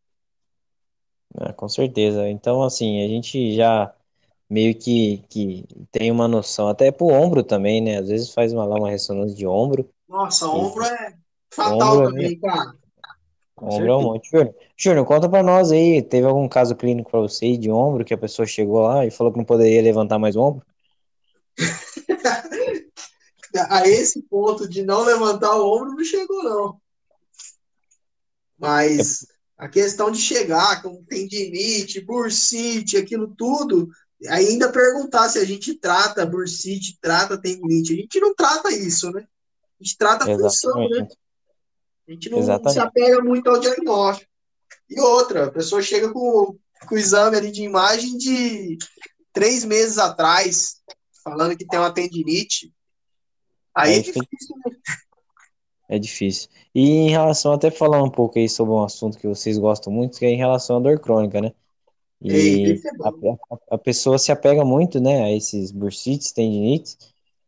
É, 1.40 1.52
com 1.52 1.68
certeza. 1.68 2.28
Então, 2.28 2.62
assim, 2.62 3.04
a 3.04 3.08
gente 3.08 3.54
já 3.54 3.92
meio 4.48 4.74
que, 4.74 5.24
que 5.28 5.64
tem 5.90 6.10
uma 6.10 6.28
noção, 6.28 6.68
até 6.68 6.90
pro 6.90 7.06
ombro 7.06 7.42
também, 7.42 7.80
né? 7.80 7.98
Às 7.98 8.08
vezes 8.08 8.32
faz 8.32 8.52
uma, 8.52 8.64
lá 8.64 8.76
uma 8.76 8.90
ressonância 8.90 9.36
de 9.36 9.46
ombro. 9.46 9.88
Nossa, 10.08 10.46
ombro 10.46 10.84
é 10.84 11.14
fatal 11.50 11.96
ombro, 11.96 12.02
é 12.02 12.10
também, 12.10 12.38
cara. 12.38 12.74
Ombro 13.64 13.88
é 13.88 13.96
um 13.96 14.02
monte. 14.02 14.30
Júnior, 14.30 14.54
Júnior, 14.76 15.06
conta 15.06 15.28
pra 15.28 15.42
nós 15.42 15.70
aí, 15.70 16.02
teve 16.02 16.26
algum 16.26 16.48
caso 16.48 16.74
clínico 16.74 17.10
pra 17.10 17.20
você 17.20 17.56
de 17.56 17.70
ombro, 17.70 18.04
que 18.04 18.14
a 18.14 18.18
pessoa 18.18 18.46
chegou 18.46 18.80
lá 18.80 19.06
e 19.06 19.10
falou 19.10 19.32
que 19.32 19.38
não 19.38 19.44
poderia 19.44 19.82
levantar 19.82 20.18
mais 20.18 20.36
o 20.36 20.40
ombro? 20.40 20.66
a 23.68 23.86
esse 23.86 24.22
ponto 24.22 24.68
de 24.68 24.82
não 24.82 25.02
levantar 25.02 25.54
o 25.56 25.76
ombro 25.76 25.94
não 25.94 26.04
chegou, 26.04 26.42
não. 26.42 26.80
Mas 28.58 29.26
a 29.58 29.68
questão 29.68 30.10
de 30.10 30.18
chegar 30.18 30.82
com 30.82 31.04
tendinite, 31.04 32.00
bursite, 32.00 32.96
aquilo 32.96 33.34
tudo, 33.36 33.88
ainda 34.28 34.72
perguntar 34.72 35.28
se 35.28 35.38
a 35.38 35.44
gente 35.44 35.74
trata 35.74 36.26
bursite, 36.26 36.98
trata 37.00 37.40
tendinite. 37.40 37.92
A 37.92 37.96
gente 37.96 38.20
não 38.20 38.34
trata 38.34 38.72
isso, 38.72 39.10
né? 39.10 39.26
A 39.80 39.84
gente 39.84 39.96
trata 39.96 40.24
a 40.24 40.38
função, 40.38 40.88
né? 40.88 41.08
A 42.08 42.12
gente 42.12 42.30
não 42.30 42.38
Exatamente. 42.38 42.72
se 42.72 42.78
apega 42.80 43.22
muito 43.22 43.48
ao 43.48 43.60
diagnóstico. 43.60 44.30
E 44.88 45.00
outra, 45.00 45.46
a 45.46 45.50
pessoa 45.50 45.82
chega 45.82 46.12
com, 46.12 46.56
com 46.88 46.94
o 46.94 46.98
exame 46.98 47.36
ali 47.36 47.50
de 47.50 47.62
imagem 47.62 48.16
de 48.18 48.78
três 49.32 49.64
meses 49.64 49.98
atrás, 49.98 50.82
falando 51.24 51.56
que 51.56 51.66
tem 51.66 51.78
uma 51.78 51.92
tendinite. 51.92 52.72
Aí 53.74 53.94
é, 53.94 53.98
é 53.98 54.00
difícil, 54.00 54.56
né? 54.64 54.76
É 55.88 55.98
difícil. 55.98 56.48
E 56.74 56.88
em 56.88 57.10
relação, 57.10 57.52
até 57.52 57.70
falar 57.70 58.02
um 58.02 58.10
pouco 58.10 58.38
aí 58.38 58.48
sobre 58.48 58.72
um 58.72 58.82
assunto 58.82 59.18
que 59.18 59.26
vocês 59.26 59.58
gostam 59.58 59.92
muito, 59.92 60.18
que 60.18 60.24
é 60.24 60.30
em 60.30 60.38
relação 60.38 60.76
à 60.76 60.80
dor 60.80 60.98
crônica, 60.98 61.40
né? 61.40 61.52
E 62.18 62.72
é 62.72 62.90
a, 63.02 63.08
a, 63.08 63.74
a, 63.74 63.78
pessoa 63.78 64.18
se 64.18 64.30
apega 64.30 64.64
muito, 64.64 65.00
né, 65.00 65.24
a 65.24 65.32
esses 65.32 65.72
bursites, 65.72 66.32
tendinites, 66.32 66.96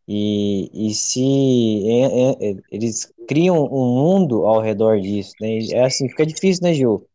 e, 0.06 0.68
e 0.75 0.92
se 0.94 1.88
é, 1.88 2.50
é, 2.50 2.56
eles 2.70 3.13
criam 3.26 3.64
um 3.64 3.95
mundo 3.95 4.47
ao 4.47 4.61
redor 4.61 5.00
disso, 5.00 5.33
né? 5.40 5.59
É 5.73 5.85
assim, 5.85 6.09
fica 6.09 6.25
difícil, 6.25 6.62
né, 6.62 6.73
Gil? 6.73 7.07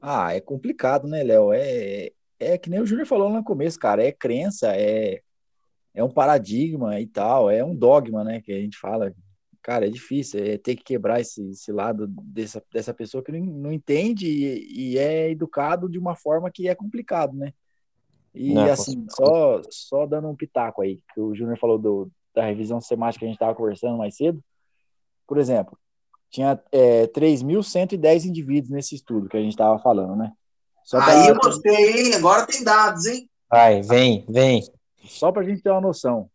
Ah, 0.00 0.34
é 0.34 0.40
complicado, 0.40 1.08
né, 1.08 1.22
Léo? 1.22 1.52
É, 1.52 2.10
é 2.38 2.58
que 2.58 2.68
nem 2.68 2.80
o 2.80 2.86
Júnior 2.86 3.06
falou 3.06 3.30
no 3.30 3.42
começo, 3.42 3.78
cara. 3.78 4.04
É 4.04 4.12
crença, 4.12 4.76
é, 4.76 5.20
é 5.94 6.04
um 6.04 6.10
paradigma 6.10 7.00
e 7.00 7.06
tal, 7.06 7.50
é 7.50 7.64
um 7.64 7.74
dogma, 7.74 8.22
né? 8.22 8.40
Que 8.40 8.52
a 8.52 8.60
gente 8.60 8.78
fala. 8.78 9.14
Cara, 9.62 9.86
é 9.86 9.90
difícil, 9.90 10.44
é 10.44 10.58
ter 10.58 10.76
que 10.76 10.84
quebrar 10.84 11.22
esse, 11.22 11.42
esse 11.48 11.72
lado 11.72 12.06
dessa, 12.06 12.62
dessa 12.70 12.92
pessoa 12.92 13.24
que 13.24 13.32
não, 13.32 13.40
não 13.40 13.72
entende 13.72 14.26
e, 14.26 14.90
e 14.92 14.98
é 14.98 15.30
educado 15.30 15.88
de 15.88 15.98
uma 15.98 16.14
forma 16.14 16.50
que 16.50 16.68
é 16.68 16.74
complicado, 16.74 17.34
né? 17.34 17.54
E 18.34 18.52
Não, 18.52 18.64
assim, 18.64 19.06
só, 19.08 19.62
só 19.70 20.04
dando 20.04 20.28
um 20.28 20.36
pitaco 20.36 20.82
aí, 20.82 21.00
que 21.14 21.20
o 21.20 21.34
Júnior 21.34 21.56
falou 21.56 21.78
do, 21.78 22.10
da 22.34 22.44
revisão 22.44 22.80
sistemática 22.80 23.20
que 23.20 23.24
a 23.24 23.28
gente 23.28 23.36
estava 23.36 23.54
conversando 23.54 23.96
mais 23.96 24.16
cedo. 24.16 24.42
Por 25.26 25.38
exemplo, 25.38 25.78
tinha 26.30 26.60
é, 26.72 27.06
3.110 27.08 28.24
indivíduos 28.24 28.70
nesse 28.70 28.94
estudo 28.94 29.28
que 29.28 29.36
a 29.36 29.40
gente 29.40 29.52
estava 29.52 29.78
falando, 29.78 30.16
né? 30.16 30.32
Só 30.84 30.98
pra, 30.98 31.12
Aí 31.12 31.26
eu 31.28 31.34
gostei, 31.36 31.90
hein? 32.06 32.14
Agora 32.14 32.46
tem 32.46 32.62
dados, 32.62 33.06
hein? 33.06 33.28
Vai, 33.50 33.82
vem, 33.82 34.24
vem. 34.28 34.62
só 35.04 35.30
para 35.30 35.42
a 35.42 35.44
gente 35.44 35.62
ter 35.62 35.70
uma 35.70 35.80
noção. 35.80 36.28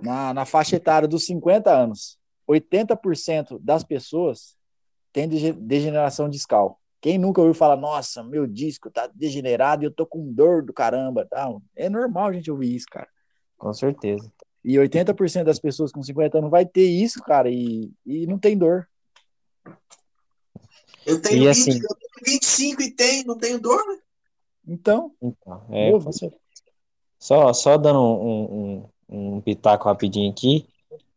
Na, 0.00 0.32
na 0.34 0.44
faixa 0.44 0.76
etária 0.76 1.06
dos 1.06 1.26
50 1.26 1.70
anos, 1.70 2.18
80% 2.48 3.58
das 3.60 3.84
pessoas 3.84 4.56
têm 5.12 5.28
dege- 5.28 5.52
degeneração 5.52 6.28
discal. 6.28 6.80
Quem 7.00 7.18
nunca 7.18 7.40
ouviu 7.40 7.54
falar, 7.54 7.76
nossa, 7.76 8.22
meu 8.22 8.46
disco 8.46 8.90
tá 8.90 9.08
degenerado 9.08 9.82
e 9.82 9.86
eu 9.86 9.92
tô 9.92 10.06
com 10.06 10.32
dor 10.32 10.64
do 10.64 10.72
caramba, 10.72 11.26
tal. 11.28 11.60
É 11.76 11.88
normal 11.90 12.28
a 12.28 12.32
gente 12.32 12.50
ouvir 12.50 12.74
isso, 12.74 12.86
cara. 12.90 13.08
Com 13.58 13.72
certeza. 13.74 14.32
E 14.64 14.78
80% 14.78 15.44
das 15.44 15.58
pessoas 15.58 15.90
com 15.90 16.02
50 16.02 16.38
anos 16.38 16.50
vai 16.50 16.64
ter 16.64 16.84
isso, 16.84 17.20
cara, 17.22 17.50
e, 17.50 17.90
e 18.06 18.26
não 18.26 18.38
tem 18.38 18.56
dor. 18.56 18.88
Eu 21.04 21.20
tenho, 21.20 21.42
E 21.42 21.46
20, 21.46 21.50
assim- 21.50 21.70
eu 21.72 21.96
tenho 21.96 22.34
25 22.38 22.82
e 22.82 22.90
tenho, 22.90 23.26
não 23.26 23.36
tenho 23.36 23.60
dor, 23.60 23.84
né? 23.88 23.98
Então, 24.68 25.12
Então, 25.20 25.62
é. 25.70 25.90
Só, 27.18 27.52
só 27.52 27.76
dando 27.76 28.00
um, 28.00 28.84
um, 29.08 29.36
um 29.36 29.40
pitaco 29.40 29.84
rapidinho 29.88 30.30
aqui, 30.30 30.66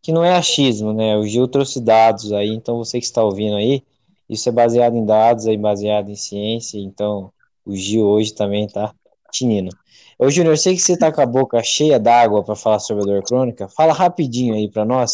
que 0.01 0.11
não 0.11 0.23
é 0.23 0.35
achismo, 0.35 0.93
né? 0.93 1.15
O 1.17 1.25
Gil 1.25 1.47
trouxe 1.47 1.79
dados 1.79 2.31
aí, 2.31 2.49
então 2.49 2.77
você 2.77 2.99
que 2.99 3.05
está 3.05 3.23
ouvindo 3.23 3.55
aí, 3.55 3.83
isso 4.29 4.47
é 4.49 4.51
baseado 4.51 4.95
em 4.95 5.05
dados, 5.05 5.47
aí 5.47 5.57
baseado 5.57 6.09
em 6.09 6.15
ciência, 6.15 6.79
então 6.79 7.31
o 7.65 7.75
Gil 7.75 8.05
hoje 8.05 8.33
também 8.33 8.67
tá 8.67 8.93
tinindo. 9.31 9.75
Ô, 10.17 10.29
Júnior, 10.29 10.53
eu 10.53 10.57
sei 10.57 10.75
que 10.75 10.81
você 10.81 10.97
tá 10.97 11.11
com 11.11 11.21
a 11.21 11.25
boca 11.25 11.61
cheia 11.61 11.99
d'água 11.99 12.43
para 12.43 12.55
falar 12.55 12.79
sobre 12.79 13.03
a 13.03 13.05
dor 13.05 13.23
crônica, 13.23 13.67
fala 13.69 13.93
rapidinho 13.93 14.55
aí 14.55 14.69
para 14.69 14.85
nós, 14.85 15.13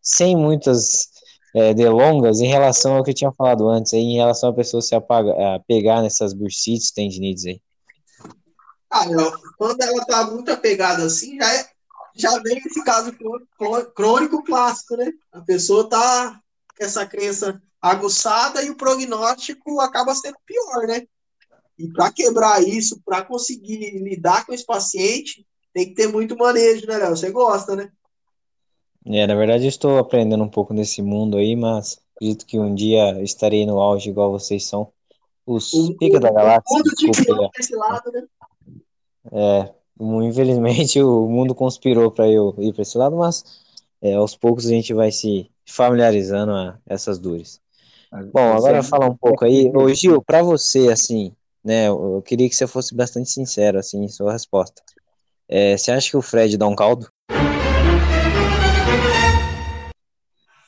sem 0.00 0.36
muitas 0.36 1.08
é, 1.54 1.74
delongas, 1.74 2.40
em 2.40 2.46
relação 2.46 2.96
ao 2.96 3.02
que 3.02 3.10
eu 3.10 3.14
tinha 3.14 3.32
falado 3.32 3.68
antes, 3.68 3.92
aí, 3.92 4.00
em 4.00 4.16
relação 4.16 4.50
a 4.50 4.54
pessoa 4.54 4.80
se 4.80 4.94
apaga, 4.94 5.32
a 5.32 5.60
pegar 5.60 6.02
nessas 6.02 6.32
bursites, 6.32 6.92
tendinites 6.92 7.46
aí. 7.46 7.60
Ah, 8.90 9.04
quando 9.58 9.80
ela 9.82 10.04
tá 10.04 10.30
muito 10.30 10.50
apegada 10.50 11.04
assim, 11.04 11.36
já, 11.36 11.54
é, 11.54 11.66
já 12.14 12.38
vem 12.38 12.58
esse 12.58 12.84
caso 12.84 13.12
crô- 13.12 13.42
crô- 13.58 13.84
crônico 13.86 14.44
clássico, 14.44 14.96
né? 14.96 15.10
A 15.32 15.40
pessoa 15.40 15.88
tá 15.88 16.40
com 16.78 16.84
essa 16.84 17.04
crença 17.04 17.60
aguçada 17.82 18.62
e 18.62 18.70
o 18.70 18.76
prognóstico 18.76 19.80
acaba 19.80 20.14
sendo 20.14 20.36
pior, 20.46 20.86
né? 20.86 21.02
E 21.78 21.88
para 21.92 22.12
quebrar 22.12 22.62
isso, 22.62 23.00
para 23.04 23.22
conseguir 23.22 23.98
lidar 23.98 24.46
com 24.46 24.52
esse 24.52 24.64
paciente, 24.64 25.46
tem 25.72 25.86
que 25.86 25.94
ter 25.94 26.08
muito 26.08 26.36
manejo, 26.36 26.86
né, 26.86 26.96
Léo? 26.96 27.10
Você 27.10 27.30
gosta, 27.30 27.76
né? 27.76 27.90
É, 29.04 29.26
na 29.26 29.34
verdade, 29.34 29.64
eu 29.64 29.68
estou 29.68 29.98
aprendendo 29.98 30.42
um 30.42 30.48
pouco 30.48 30.74
nesse 30.74 31.00
mundo 31.02 31.36
aí, 31.36 31.54
mas 31.54 32.00
acredito 32.16 32.46
que 32.46 32.58
um 32.58 32.74
dia 32.74 33.10
eu 33.12 33.22
estarei 33.22 33.64
no 33.66 33.80
auge 33.80 34.10
igual 34.10 34.32
vocês 34.32 34.64
são. 34.64 34.90
Os 35.46 35.72
O, 35.72 35.94
pica 35.96 36.18
da 36.18 36.30
o 36.30 36.34
galáxia, 36.34 36.76
mundo 36.76 36.90
te 36.90 37.10
desculpa 37.10 37.50
esse 37.58 37.76
lado, 37.76 38.10
né? 38.10 38.26
é, 39.32 39.74
infelizmente 40.26 41.00
o 41.02 41.28
mundo 41.28 41.54
conspirou 41.54 42.10
para 42.10 42.28
eu 42.28 42.54
ir 42.58 42.72
para 42.72 42.82
esse 42.82 42.98
lado, 42.98 43.16
mas 43.16 43.44
é, 44.02 44.14
aos 44.14 44.34
poucos 44.34 44.66
a 44.66 44.70
gente 44.70 44.92
vai 44.92 45.12
se 45.12 45.48
familiarizando 45.64 46.52
a 46.52 46.78
essas 46.86 47.18
dores. 47.18 47.60
Bom, 48.32 48.52
agora 48.54 48.82
fala 48.82 49.06
um 49.06 49.16
pouco 49.16 49.44
aí, 49.44 49.70
ô 49.74 49.92
Gil, 49.92 50.22
para 50.22 50.42
você, 50.42 50.88
assim, 50.90 51.32
né, 51.66 51.88
eu 51.88 52.22
queria 52.24 52.48
que 52.48 52.54
você 52.54 52.64
fosse 52.64 52.94
bastante 52.94 53.28
sincero, 53.28 53.76
assim, 53.76 54.04
em 54.04 54.08
sua 54.08 54.32
resposta. 54.32 54.80
É, 55.48 55.76
você 55.76 55.90
acha 55.90 56.08
que 56.08 56.16
o 56.16 56.22
Fred 56.22 56.56
dá 56.56 56.66
um 56.68 56.76
caldo? 56.76 57.10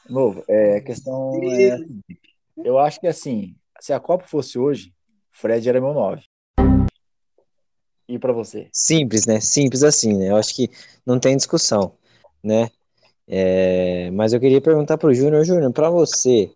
novo, 0.09 0.43
é, 0.49 0.78
a 0.78 0.81
questão 0.81 1.33
é, 1.52 1.78
eu 2.64 2.78
acho 2.78 2.99
que 2.99 3.07
assim, 3.07 3.55
se 3.78 3.93
a 3.93 4.00
Copa 4.00 4.26
fosse 4.26 4.59
hoje, 4.59 4.93
Fred 5.31 5.69
era 5.69 5.81
meu 5.81 5.93
9. 5.93 6.23
E 8.09 8.19
para 8.19 8.33
você? 8.33 8.69
Simples, 8.73 9.26
né? 9.26 9.38
Simples 9.38 9.83
assim, 9.83 10.17
né? 10.17 10.31
Eu 10.31 10.37
acho 10.37 10.57
que 10.57 10.71
não 11.05 11.21
tem 11.21 11.37
discussão, 11.37 11.93
né? 12.43 12.71
É, 13.26 14.11
mas 14.12 14.33
eu 14.33 14.40
queria 14.40 14.62
perguntar 14.62 14.97
para 14.97 15.11
o 15.11 15.14
Júnior, 15.14 15.45
Júnior, 15.45 15.71
para 15.73 15.90
você, 15.90 16.50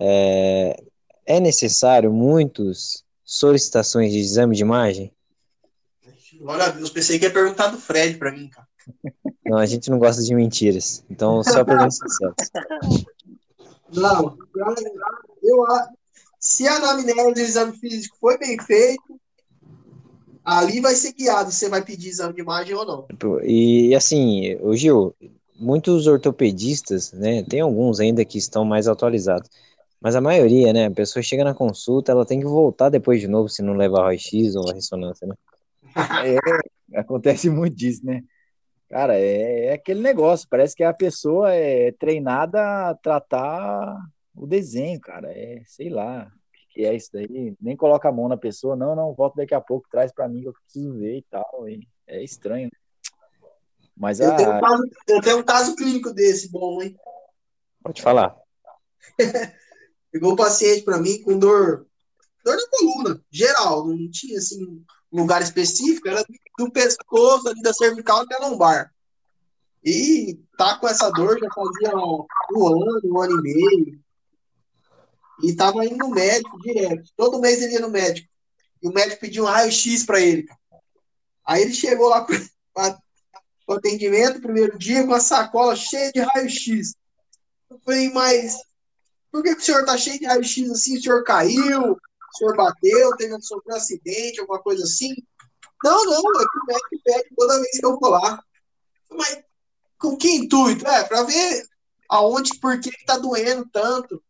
é, 0.00 0.82
é 1.26 1.38
necessário 1.38 2.10
muitas 2.10 3.04
solicitações 3.28 4.10
de 4.10 4.18
exame 4.18 4.56
de 4.56 4.62
imagem? 4.62 5.12
Glória 6.38 6.64
a 6.64 6.68
Deus, 6.70 6.88
pensei 6.88 7.18
que 7.18 7.26
ia 7.26 7.30
perguntar 7.30 7.66
do 7.66 7.76
Fred 7.76 8.16
pra 8.16 8.32
mim, 8.32 8.48
cara. 8.48 8.66
Não, 9.44 9.58
a 9.58 9.66
gente 9.66 9.90
não 9.90 9.98
gosta 9.98 10.22
de 10.22 10.34
mentiras, 10.34 11.04
então 11.10 11.44
só 11.44 11.62
perguntas 11.62 11.98
sinceras. 11.98 12.34
Não, 13.92 14.38
eu, 15.42 15.64
se 16.40 16.66
a 16.66 16.76
anamnese 16.76 17.34
do 17.34 17.40
exame 17.40 17.76
físico 17.76 18.16
foi 18.18 18.38
bem 18.38 18.58
feito, 18.58 19.20
ali 20.42 20.80
vai 20.80 20.94
ser 20.94 21.12
guiado 21.12 21.50
se 21.50 21.58
você 21.58 21.68
vai 21.68 21.84
pedir 21.84 22.08
exame 22.08 22.32
de 22.32 22.40
imagem 22.40 22.74
ou 22.74 22.86
não. 22.86 23.06
E 23.44 23.94
assim, 23.94 24.56
o 24.62 24.74
Gil, 24.74 25.14
muitos 25.54 26.06
ortopedistas, 26.06 27.12
né? 27.12 27.42
Tem 27.42 27.60
alguns 27.60 28.00
ainda 28.00 28.24
que 28.24 28.38
estão 28.38 28.64
mais 28.64 28.88
atualizados, 28.88 29.50
mas 30.00 30.14
a 30.14 30.20
maioria, 30.20 30.72
né? 30.72 30.86
A 30.86 30.90
pessoa 30.90 31.22
chega 31.22 31.44
na 31.44 31.54
consulta, 31.54 32.12
ela 32.12 32.26
tem 32.26 32.38
que 32.38 32.46
voltar 32.46 32.88
depois 32.88 33.20
de 33.20 33.28
novo 33.28 33.48
se 33.48 33.62
não 33.62 33.74
levar 33.74 34.04
raio-x 34.04 34.54
ou 34.54 34.70
a 34.70 34.74
ressonância, 34.74 35.26
né? 35.26 35.34
É, 36.92 36.98
acontece 36.98 37.50
muito 37.50 37.74
disso, 37.74 38.04
né? 38.04 38.22
Cara, 38.88 39.18
é, 39.18 39.66
é 39.66 39.72
aquele 39.74 40.00
negócio, 40.00 40.48
parece 40.48 40.74
que 40.74 40.82
a 40.82 40.94
pessoa 40.94 41.52
é 41.52 41.92
treinada 41.92 42.88
a 42.88 42.94
tratar 42.94 43.96
o 44.34 44.46
desenho, 44.46 44.98
cara. 45.00 45.30
É, 45.30 45.62
sei 45.66 45.90
lá, 45.90 46.30
o 46.32 46.72
que 46.72 46.84
é 46.84 46.94
isso 46.94 47.10
daí. 47.12 47.54
Nem 47.60 47.76
coloca 47.76 48.08
a 48.08 48.12
mão 48.12 48.28
na 48.28 48.36
pessoa, 48.36 48.76
não, 48.76 48.94
não, 48.94 49.12
volta 49.12 49.36
daqui 49.38 49.54
a 49.54 49.60
pouco, 49.60 49.88
traz 49.90 50.12
pra 50.12 50.28
mim 50.28 50.40
que 50.42 50.48
eu 50.48 50.54
preciso 50.54 50.94
ver 50.94 51.18
e 51.18 51.22
tal. 51.30 51.68
e 51.68 51.86
é 52.06 52.22
estranho, 52.22 52.66
né? 52.66 52.78
Mas 53.94 54.20
Eu 54.20 54.34
tenho, 54.36 54.50
um 54.50 54.52
a, 54.52 54.60
caso, 54.60 54.90
eu 55.08 55.20
tenho 55.20 55.38
um 55.38 55.42
caso 55.42 55.76
clínico 55.76 56.14
desse 56.14 56.50
bom, 56.50 56.80
hein? 56.80 56.96
Pode 57.82 58.00
falar. 58.00 58.36
Pegou 60.10 60.32
um 60.32 60.36
paciente 60.36 60.82
pra 60.82 60.98
mim 60.98 61.22
com 61.22 61.38
dor, 61.38 61.86
dor 62.44 62.56
na 62.56 62.68
coluna, 62.70 63.24
geral, 63.30 63.86
não 63.86 64.10
tinha 64.10 64.38
assim 64.38 64.84
lugar 65.12 65.42
específico, 65.42 66.08
era 66.08 66.24
do 66.58 66.70
pescoço, 66.70 67.48
ali 67.48 67.60
da 67.62 67.72
cervical 67.72 68.20
até 68.20 68.36
a 68.36 68.46
lombar. 68.46 68.92
E 69.84 70.38
tá 70.56 70.76
com 70.76 70.88
essa 70.88 71.10
dor 71.10 71.38
já 71.38 71.48
fazia 71.54 71.96
um, 71.96 72.26
ano, 72.66 73.00
um 73.04 73.20
ano 73.20 73.38
e 73.38 73.42
meio. 73.42 74.00
E 75.42 75.54
tava 75.54 75.84
indo 75.84 75.96
no 75.96 76.10
médico 76.10 76.60
direto. 76.60 77.10
Todo 77.16 77.40
mês 77.40 77.62
ele 77.62 77.74
ia 77.74 77.80
no 77.80 77.90
médico. 77.90 78.28
E 78.82 78.88
o 78.88 78.92
médico 78.92 79.20
pediu 79.20 79.44
um 79.44 79.46
raio-x 79.46 80.04
pra 80.04 80.20
ele. 80.20 80.46
Aí 81.44 81.62
ele 81.62 81.72
chegou 81.72 82.08
lá 82.08 82.26
para 82.74 82.98
o 83.66 83.72
atendimento, 83.72 84.40
primeiro 84.40 84.76
dia, 84.76 85.06
com 85.06 85.14
a 85.14 85.20
sacola 85.20 85.76
cheia 85.76 86.10
de 86.12 86.20
raio-x. 86.20 86.94
Eu 87.70 87.78
falei, 87.84 88.10
mas 88.10 88.56
por 89.30 89.42
que, 89.42 89.54
que 89.54 89.60
o 89.62 89.64
senhor 89.64 89.84
tá 89.84 89.96
cheio 89.96 90.18
de 90.18 90.26
raio-x 90.26 90.70
assim? 90.70 90.96
O 90.96 91.02
senhor 91.02 91.24
caiu? 91.24 91.92
O 91.92 92.36
senhor 92.36 92.56
bateu? 92.56 93.16
Teve 93.16 93.40
sofreu 93.42 93.74
um 93.74 93.76
acidente, 93.76 94.40
alguma 94.40 94.60
coisa 94.60 94.82
assim? 94.84 95.14
Não, 95.82 96.04
não, 96.04 96.18
é 96.18 96.44
que 96.44 96.58
o 96.58 96.66
médico 96.66 97.02
pede 97.04 97.28
toda 97.36 97.60
vez 97.60 97.78
que 97.78 97.86
eu 97.86 97.98
vou 97.98 98.10
lá. 98.10 98.42
Mas 99.10 99.42
com 99.98 100.16
que 100.16 100.30
intuito? 100.30 100.86
É, 100.86 101.04
para 101.04 101.22
ver 101.22 101.66
aonde, 102.08 102.58
por 102.58 102.80
que, 102.80 102.90
tá 103.04 103.18
doendo 103.18 103.68
tanto. 103.72 104.22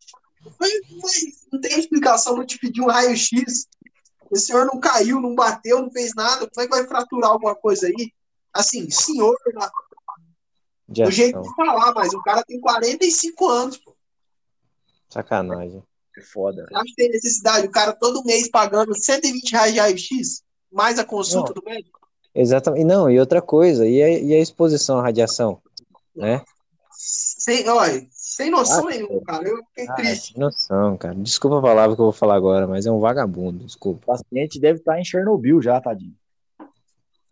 Mas, 0.58 0.72
mas 1.02 1.14
não 1.52 1.60
tem 1.60 1.78
explicação 1.78 2.36
não 2.36 2.46
te 2.46 2.58
pedir 2.58 2.80
um 2.80 2.88
raio-x. 2.88 3.66
O 4.30 4.36
senhor 4.36 4.66
não 4.66 4.78
caiu, 4.78 5.20
não 5.20 5.34
bateu, 5.34 5.80
não 5.82 5.90
fez 5.90 6.14
nada. 6.14 6.48
Como 6.48 6.64
é 6.64 6.68
que 6.68 6.74
vai 6.76 6.86
fraturar 6.86 7.30
alguma 7.30 7.54
coisa 7.54 7.86
aí? 7.86 8.12
Assim, 8.52 8.90
senhor, 8.90 9.36
na- 9.54 9.70
De 10.88 11.04
do 11.04 11.10
jeito 11.10 11.40
de 11.40 11.54
falar, 11.54 11.92
mas 11.94 12.12
o 12.12 12.22
cara 12.22 12.42
tem 12.44 12.60
45 12.60 13.48
anos. 13.48 13.76
Pô. 13.78 13.94
Sacanagem. 15.08 15.82
é 16.16 16.20
foda, 16.22 16.66
acha 16.72 16.84
que 16.84 16.94
tem 16.94 17.08
necessidade? 17.10 17.66
O 17.66 17.70
cara 17.70 17.92
todo 17.92 18.24
mês 18.24 18.48
pagando 18.50 18.94
120 18.96 19.50
reais 19.52 19.72
de 19.72 19.78
raio-x, 19.80 20.42
mais 20.72 20.98
a 20.98 21.04
consulta 21.04 21.52
do 21.54 21.62
médico? 21.64 21.98
Exatamente. 22.34 22.82
E 22.82 22.84
Não, 22.84 23.10
e 23.10 23.18
outra 23.18 23.40
coisa, 23.40 23.86
e 23.86 24.02
a, 24.02 24.08
e 24.08 24.34
a 24.34 24.38
exposição 24.40 24.98
à 24.98 25.02
radiação, 25.02 25.60
né? 26.14 26.42
sem, 27.00 27.68
olha, 27.68 28.06
sem 28.10 28.50
noção 28.50 28.86
nenhuma, 28.86 29.20
cara. 29.24 29.48
Eu 29.48 29.56
fiquei 29.68 29.88
Ah, 29.88 29.94
triste. 29.94 30.32
sem 30.32 30.40
noção, 30.42 30.96
cara. 30.96 31.14
Desculpa 31.14 31.58
a 31.58 31.62
palavra 31.62 31.94
que 31.96 32.00
eu 32.02 32.06
vou 32.06 32.12
falar 32.12 32.34
agora, 32.34 32.66
mas 32.66 32.86
é 32.86 32.90
um 32.90 32.98
vagabundo, 33.00 33.64
desculpa. 33.64 34.00
O 34.02 34.06
paciente 34.18 34.58
deve 34.60 34.80
estar 34.80 34.98
em 35.00 35.04
Chernobyl 35.04 35.62
já, 35.62 35.80
tadinho. 35.80 36.14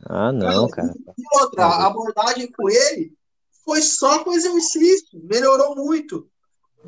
Ah, 0.05 0.31
não, 0.33 0.69
cara. 0.69 0.95
E 1.19 1.41
outra, 1.41 1.65
a 1.67 1.87
abordagem 1.87 2.51
com 2.53 2.71
ele 2.71 3.13
foi 3.65 3.83
só 3.83 4.23
com 4.23 4.33
exercício, 4.33 5.21
melhorou 5.25 5.75
muito. 5.75 6.29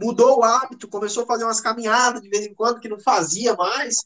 Mudou 0.01 0.39
o 0.39 0.45
hábito, 0.45 0.89
começou 0.89 1.25
a 1.25 1.27
fazer 1.27 1.45
umas 1.45 1.61
caminhadas 1.61 2.23
de 2.23 2.29
vez 2.29 2.47
em 2.47 2.55
quando 2.55 2.81
que 2.81 2.89
não 2.89 2.99
fazia 2.99 3.55
mais. 3.55 3.97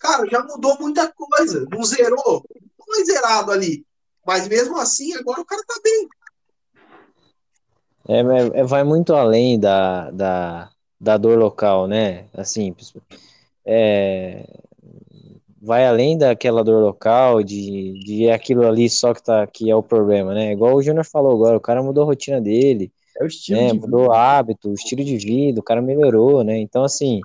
Cara, 0.00 0.26
já 0.28 0.42
mudou 0.42 0.78
muita 0.80 1.12
coisa. 1.12 1.66
Não 1.70 1.84
zerou, 1.84 2.44
não 2.54 2.84
foi 2.84 3.04
zerado 3.04 3.52
ali. 3.52 3.84
Mas 4.26 4.48
mesmo 4.48 4.76
assim, 4.78 5.14
agora 5.14 5.40
o 5.40 5.44
cara 5.44 5.62
tá 5.66 5.80
bem. 5.82 6.08
É, 8.08 8.60
é- 8.60 8.64
vai 8.64 8.82
muito 8.82 9.14
além 9.14 9.58
da, 9.58 10.10
da, 10.10 10.70
da 11.00 11.16
dor 11.16 11.38
local, 11.38 11.86
né? 11.86 12.26
Assim, 12.34 12.74
é, 13.64 14.44
vai 15.60 15.86
além 15.86 16.18
daquela 16.18 16.64
dor 16.64 16.82
local, 16.82 17.42
de, 17.42 17.92
de 18.04 18.28
aquilo 18.28 18.66
ali 18.66 18.90
só 18.90 19.14
que, 19.14 19.22
tá, 19.22 19.46
que 19.46 19.70
é 19.70 19.76
o 19.76 19.82
problema, 19.82 20.34
né? 20.34 20.52
Igual 20.52 20.74
o 20.74 20.82
Júnior 20.82 21.04
falou 21.04 21.32
agora, 21.32 21.56
o 21.56 21.60
cara 21.60 21.82
mudou 21.82 22.02
a 22.02 22.06
rotina 22.06 22.40
dele, 22.40 22.92
É 23.18 23.24
o 23.24 23.26
estilo 23.26 23.66
de 23.66 23.80
Mudou 23.80 24.08
o 24.08 24.12
hábito, 24.12 24.70
o 24.70 24.74
estilo 24.74 25.04
de 25.04 25.16
vida, 25.16 25.60
o 25.60 25.62
cara 25.62 25.82
melhorou, 25.82 26.42
né? 26.42 26.58
Então, 26.58 26.84
assim, 26.84 27.20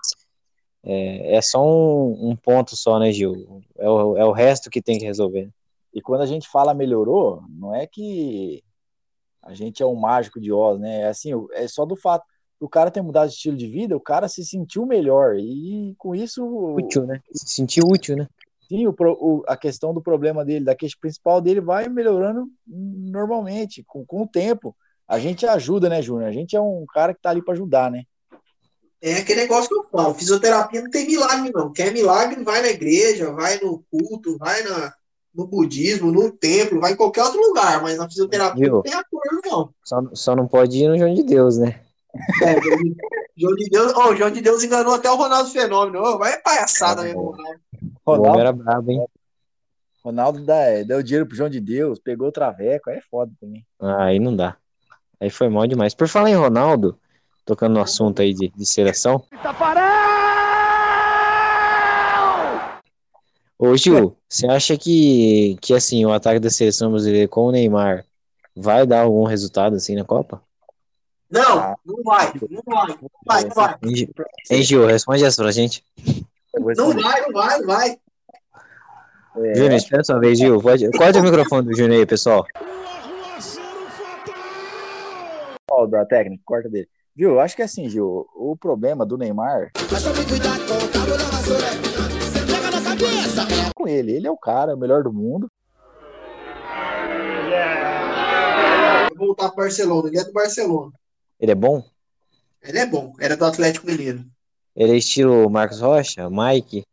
é, 0.84 1.36
é 1.36 1.42
só 1.42 1.64
um, 1.64 2.30
um 2.30 2.36
ponto 2.36 2.76
só, 2.76 3.00
né, 3.00 3.12
Gil? 3.12 3.62
É 3.78 3.90
o, 3.90 4.18
é 4.18 4.26
o 4.26 4.32
resto 4.32 4.70
que 4.70 4.82
tem 4.82 4.98
que 4.98 5.06
resolver. 5.06 5.50
E 5.94 6.02
quando 6.02 6.22
a 6.22 6.26
gente 6.26 6.48
fala 6.48 6.74
melhorou, 6.74 7.44
não 7.50 7.74
é 7.74 7.88
que 7.88 8.64
a 9.42 9.54
gente 9.54 9.82
é 9.82 9.86
um 9.86 9.96
mágico 9.96 10.40
de 10.40 10.52
Oz, 10.52 10.80
né? 10.80 11.02
É 11.02 11.08
assim, 11.08 11.32
é 11.54 11.68
só 11.68 11.86
do 11.86 11.96
fato 11.96 12.26
do 12.60 12.68
cara 12.68 12.92
ter 12.92 13.02
mudado 13.02 13.30
de 13.30 13.36
estilo 13.36 13.56
de 13.56 13.68
vida, 13.68 13.96
o 13.96 14.02
cara 14.02 14.28
se 14.28 14.44
sentiu 14.44 14.86
melhor. 14.86 15.36
E 15.38 15.94
com 15.98 16.16
isso, 16.16 16.44
Útil, 16.76 17.06
né? 17.06 17.22
Se 17.32 17.48
sentir 17.48 17.82
útil, 17.86 18.16
né? 18.16 18.28
sim, 18.68 18.86
o, 18.86 18.94
pro- 18.94 19.18
o- 19.20 19.44
a 19.48 19.56
questão 19.56 19.94
do 19.94 20.02
problema 20.02 20.44
dele, 20.44 20.66
da 20.66 20.76
queixa 20.76 20.98
principal 21.00 21.40
dele, 21.40 21.62
vai 21.62 21.88
melhorando 21.88 22.48
normalmente, 22.68 23.84
com, 23.86 24.06
com 24.06 24.24
o 24.24 24.28
tempo. 24.28 24.76
A 25.08 25.20
gente 25.20 25.46
ajuda, 25.46 25.88
né, 25.88 26.02
Júnior? 26.02 26.28
A 26.28 26.34
gente 26.34 26.56
é 26.56 26.62
um 26.62 26.86
cara 26.94 27.14
que 27.14 27.22
tá 27.22 27.30
ali 27.30 27.42
para 27.42 27.54
ajudar, 27.54 27.90
né? 27.90 28.04
É 29.02 29.18
aquele 29.18 29.42
negócio 29.42 29.70
que 29.70 29.76
eu 29.76 29.86
falo, 29.92 30.16
fisioterapia 30.16 30.82
não 30.82 30.90
tem 30.90 31.06
milagre, 31.06 31.52
não. 31.54 31.72
Quer 31.72 31.94
milagre, 31.94 32.44
vai 32.44 32.62
na 32.62 32.70
igreja, 32.70 33.32
vai 33.32 33.60
no 33.60 33.84
culto, 33.92 34.38
vai 34.38 34.64
na, 34.64 34.92
no 35.34 35.46
budismo, 35.48 36.12
no 36.12 36.32
templo, 36.32 36.82
vai 36.82 36.94
em 36.94 36.96
qualquer 36.96 37.24
outro 37.24 37.40
lugar, 37.40 37.82
mas 37.82 37.98
na 37.98 38.10
fisioterapia 38.10 38.66
Viu? 38.66 38.74
não 38.74 38.82
tem 38.82 38.94
acordo, 38.94 39.42
não. 39.46 39.74
Só, 39.84 40.02
só 40.14 40.36
não 40.36 40.48
pode 40.48 40.78
ir 40.78 40.90
no 40.90 40.98
João 40.98 41.14
de 41.14 41.24
Deus, 41.24 41.58
né? 41.58 41.80
É, 42.42 42.56
João 43.38 43.56
de 43.56 43.70
Deus, 43.70 43.94
oh, 43.96 44.16
João 44.16 44.32
de 44.32 44.42
Deus 44.42 44.64
enganou 44.64 44.96
até 44.96 45.12
o 45.12 45.16
Ronaldo 45.16 45.52
Fenômeno. 45.52 46.02
Ô, 46.02 46.18
vai 46.18 46.42
palhaçada 46.42 47.02
Ah, 47.02 47.04
mesmo. 47.06 47.32
Ronaldo. 47.32 47.62
Homem 48.04 48.22
Ronaldo, 48.22 48.40
era 48.40 48.52
brabo, 48.52 48.92
hein? 48.92 49.06
Ronaldo 50.04 50.44
dá, 50.44 50.82
deu 50.84 51.04
dinheiro 51.04 51.28
pro 51.28 51.38
João 51.38 51.50
de 51.50 51.60
Deus, 51.60 52.00
pegou 52.00 52.30
o 52.30 52.32
traveco, 52.32 52.90
aí 52.90 52.98
é 52.98 53.02
foda 53.12 53.32
também. 53.40 53.64
Ah, 53.80 54.06
aí 54.06 54.20
não 54.20 54.36
dá. 54.36 54.58
Aí 55.20 55.30
foi 55.30 55.50
mal 55.50 55.66
demais. 55.68 55.94
Por 55.94 56.08
falar 56.08 56.30
em 56.30 56.36
Ronaldo, 56.36 56.98
tocando 57.46 57.74
no 57.74 57.82
assunto 57.82 58.22
aí 58.22 58.34
de, 58.34 58.50
de 58.50 58.66
seleção. 58.66 59.24
Ô 63.60 63.76
Gil, 63.76 64.16
você 64.30 64.46
acha 64.46 64.78
que, 64.78 65.58
que 65.62 65.74
assim, 65.74 66.06
o 66.06 66.12
ataque 66.12 66.40
da 66.40 66.50
seleção 66.50 66.92
brasileira 66.92 67.28
com 67.28 67.46
o 67.46 67.52
Neymar 67.52 68.06
vai 68.56 68.86
dar 68.86 69.02
algum 69.02 69.24
resultado 69.24 69.76
assim 69.76 69.96
na 69.96 70.04
Copa? 70.04 70.42
Não, 71.30 71.76
não 71.84 72.04
vai, 72.04 72.32
não 72.50 72.62
vai, 72.66 72.88
não 72.88 73.10
vai, 73.26 73.44
não 73.44 73.50
vai. 73.50 73.76
Hein, 74.50 74.64
Gil? 74.64 74.86
Responde 74.86 75.26
essa 75.26 75.42
pra 75.42 75.52
gente. 75.52 75.84
Não 76.56 76.94
vai, 76.94 77.22
não 77.22 77.34
vai, 77.34 77.60
não 77.60 77.68
vai. 77.68 77.98
É, 79.38 79.56
Júnior, 79.56 79.74
espera 79.74 80.04
sua 80.04 80.20
vez, 80.20 80.38
Gil. 80.38 80.62
Pode, 80.62 80.90
corta 80.92 81.20
o 81.20 81.24
microfone 81.24 81.68
do 81.68 81.76
Júnior 81.76 82.00
aí, 82.00 82.06
pessoal. 82.06 82.46
Da 85.86 86.06
técnica, 86.06 86.42
corta 86.44 86.68
dele. 86.68 86.90
Viu? 87.16 87.40
Acho 87.40 87.56
que 87.56 87.62
assim, 87.62 87.88
Gil, 87.88 88.28
o 88.36 88.56
problema 88.56 89.06
do 89.06 89.18
Neymar 89.18 89.64
é 89.64 89.72
com 93.76 93.88
ele. 93.88 94.14
Ele 94.14 94.28
é 94.28 94.32
o 94.32 94.38
cara, 94.38 94.76
o 94.76 94.78
melhor 94.78 95.04
do 95.04 95.14
mundo. 95.14 95.50
Vou 99.16 99.28
voltar 99.28 99.50
pro 99.50 99.64
Barcelona, 99.64 100.10
ele 100.10 100.20
é 100.20 100.24
do 100.24 100.34
Barcelona. 100.34 100.92
Ele 101.40 101.52
é 101.52 101.56
bom? 101.56 101.84
Ele 102.62 102.80
é 102.80 102.86
bom, 102.86 103.14
era 103.20 103.38
do 103.38 103.46
Atlético 103.46 103.88
Mineiro. 103.88 104.26
Ele 104.76 104.94
é 104.94 104.98
estilo 104.98 105.50
Marcos 105.50 105.80
Rocha, 105.80 106.30
Mike? 106.30 106.84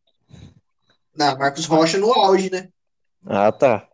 Não, 1.15 1.39
Marcos 1.39 1.67
Rocha 1.67 1.99
no 1.99 2.13
auge, 2.13 2.51
né? 2.51 2.69
Ah, 3.27 3.53
tá. 3.53 3.89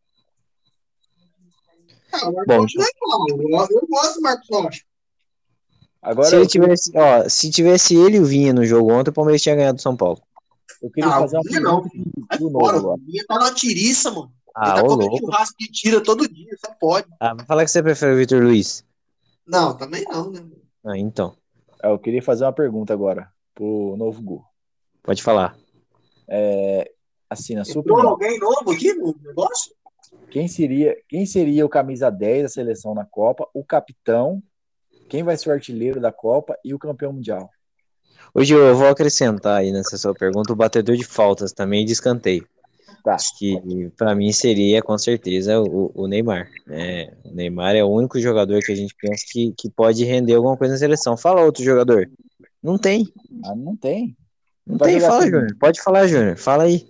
Ah, 2.13 2.29
o 2.29 2.33
Marcos 2.35 2.47
Bom, 2.47 2.61
Rocha 2.63 2.81
é. 2.81 2.85
Eu, 3.33 3.81
eu 3.81 3.87
gosto 3.89 4.15
do 4.15 4.21
Marcos 4.23 4.49
Rocha. 4.51 4.83
Agora 6.03 6.29
se 6.29 6.35
ele 6.37 6.45
eu, 6.45 6.49
tivesse, 6.49 6.93
ó, 6.97 7.29
se 7.29 7.51
tivesse 7.51 7.95
ele 7.95 8.17
e 8.17 8.21
o 8.21 8.25
Vinha 8.25 8.53
no 8.55 8.65
jogo 8.65 8.93
ontem, 8.93 9.11
o 9.11 9.13
Palmeiras 9.13 9.43
tinha 9.43 9.55
ganhado 9.55 9.77
do 9.77 9.83
São 9.83 9.97
Paulo. 9.97 10.21
eu 10.83 10.91
queria 10.91 11.11
Ah, 11.11 11.19
fazer 11.21 11.37
uma 11.37 11.43
Vinha 11.45 11.61
não. 11.61 11.83
pergunta 11.83 12.27
Vai 12.29 12.39
fora, 12.39 12.77
o 12.77 12.79
agora. 12.81 13.01
Vinha 13.05 13.25
tá 13.27 13.39
na 13.39 13.53
tiriça, 13.53 14.11
mano. 14.11 14.33
ele 14.33 14.53
Ah, 14.55 14.75
tá 14.77 14.83
ô 14.83 14.87
comendo 14.89 15.11
louco. 15.11 15.27
churrasco 15.27 15.57
de 15.59 15.67
tira 15.71 16.03
todo 16.03 16.27
dia, 16.29 16.57
só 16.65 16.73
pode. 16.81 17.07
Ah, 17.21 17.35
vai 17.35 17.45
falar 17.45 17.65
que 17.65 17.71
você 17.71 17.83
prefere 17.83 18.13
o 18.15 18.17
Vitor 18.17 18.43
Luiz. 18.43 18.85
Não, 19.47 19.77
também 19.77 20.05
não, 20.11 20.31
né? 20.31 20.41
Ah, 20.87 20.97
então. 20.97 21.37
É, 21.83 21.91
Eu 21.91 21.99
queria 21.99 22.23
fazer 22.23 22.45
uma 22.45 22.53
pergunta 22.53 22.93
agora 22.95 23.31
pro 23.55 23.95
novo 23.99 24.23
Gu. 24.23 24.43
Pode 25.03 25.23
falar. 25.23 25.55
É, 26.29 26.91
assim, 27.29 27.55
na 27.55 27.65
sua 27.65 27.81
opinião, 27.81 28.09
alguém 28.09 28.39
novo 28.39 28.71
aqui 28.71 28.95
no 28.95 29.15
negócio? 29.23 29.75
Quem 30.31 30.49
seria, 30.49 30.97
quem 31.09 31.27
seria 31.27 31.67
o 31.67 31.69
camisa 31.69 32.11
10 32.11 32.43
da 32.45 32.49
seleção 32.49 32.95
na 32.95 33.05
Copa, 33.05 33.47
o 33.53 33.65
capitão, 33.65 34.43
quem 35.09 35.23
vai 35.23 35.37
ser 35.37 35.51
o 35.51 35.53
artilheiro 35.53 36.01
da 36.01 36.13
Copa 36.13 36.57
e 36.65 36.73
o 36.73 36.79
campeão 36.79 37.13
mundial? 37.13 37.51
Hoje 38.33 38.55
eu 38.55 38.77
vou 38.77 38.89
acrescentar 38.89 39.59
aí 39.59 39.73
nessa 39.73 39.99
sua 39.99 40.15
pergunta 40.15 40.53
o 40.53 40.57
batedor 40.57 40.97
de 40.97 41.05
faltas 41.05 41.53
também 41.53 41.85
de 41.85 41.93
escanteio. 41.93 42.47
Tá. 43.03 43.15
Acho 43.15 43.37
que 43.39 43.91
para 43.97 44.15
mim 44.15 44.33
seria 44.33 44.83
com 44.83 44.97
certeza 44.97 45.61
o, 45.61 45.91
o 45.95 46.07
Neymar. 46.07 46.49
né? 46.67 47.13
o 47.25 47.35
Neymar 47.35 47.75
é 47.75 47.83
o 47.83 47.89
único 47.89 48.21
jogador 48.21 48.61
que 48.61 48.73
a 48.73 48.77
gente 48.77 48.95
pensa 49.01 49.25
que, 49.27 49.53
que 49.57 49.71
pode 49.71 50.05
render 50.05 50.35
alguma 50.35 50.57
coisa 50.57 50.75
na 50.75 50.79
seleção. 50.79 51.17
Fala 51.17 51.43
outro 51.43 51.65
jogador. 51.65 52.09
Não 52.63 52.79
tem. 52.79 53.09
Ah, 53.45 53.55
não 53.55 53.75
tem. 53.75 54.17
Não 54.67 54.77
Vai 54.77 54.93
tem. 54.93 55.01
Fala, 55.01 55.25
Júnior. 55.25 55.57
Pode 55.59 55.83
falar, 55.83 56.07
Júnior. 56.07 56.37
Fala 56.37 56.65
aí. 56.65 56.87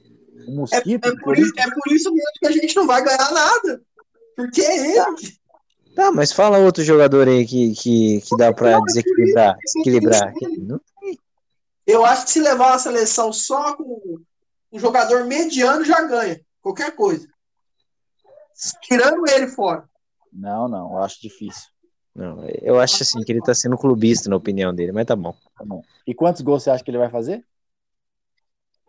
O 0.51 0.53
É, 0.53 0.57
Mosquito, 0.57 1.07
é, 1.07 1.17
por 1.21 1.39
isso, 1.39 1.53
é 1.57 1.71
por 1.71 1.93
isso 1.93 2.13
mesmo 2.13 2.31
que 2.41 2.47
a 2.49 2.51
gente 2.53 2.75
não 2.77 2.87
vai 2.87 3.03
ganhar 3.05 3.31
nada. 3.31 3.83
Porque 4.35 4.61
é 4.61 4.97
ele. 4.97 5.39
Tá, 5.95 6.11
mas 6.11 6.33
fala 6.33 6.59
outro 6.59 6.83
jogador 6.83 7.29
aí 7.29 7.47
que, 7.47 7.73
que, 7.75 8.21
que 8.21 8.37
dá 8.37 8.53
pra 8.53 8.73
Não, 8.73 8.83
é 8.83 8.87
desequilibrar. 8.87 10.35
que- 10.35 10.59
Não 10.59 10.81
Eu 11.87 12.05
acho 12.05 12.25
que 12.25 12.31
se 12.33 12.41
levar 12.41 12.75
a 12.75 12.79
seleção 12.79 13.33
só 13.33 13.77
com 13.77 14.21
um 14.73 14.79
jogador 14.79 15.25
mediano 15.25 15.85
já 15.85 16.03
ganha. 16.03 16.41
Qualquer 16.63 16.95
coisa. 16.95 17.29
Tirando 18.83 19.29
ele 19.29 19.49
fora. 19.49 19.89
Não, 20.33 20.69
não, 20.69 20.93
eu 20.93 20.99
acho 21.03 21.21
difícil. 21.21 21.69
Não, 22.15 22.45
eu 22.61 22.79
acho 22.81 23.03
assim 23.03 23.23
que 23.23 23.33
ele 23.33 23.41
tá 23.41 23.55
sendo 23.55 23.79
clubista 23.79 24.29
na 24.29 24.37
opinião 24.37 24.75
dele, 24.75 24.93
mas 24.93 25.07
tá 25.07 25.17
bom. 25.17 25.35
Tá 25.57 25.65
bom. 25.65 25.83
E 26.07 26.15
quantos 26.15 26.43
gols 26.43 26.63
você 26.63 26.71
acha 26.71 26.85
que 26.85 26.91
ele 26.91 26.99
vai 26.99 27.11
fazer? 27.11 27.45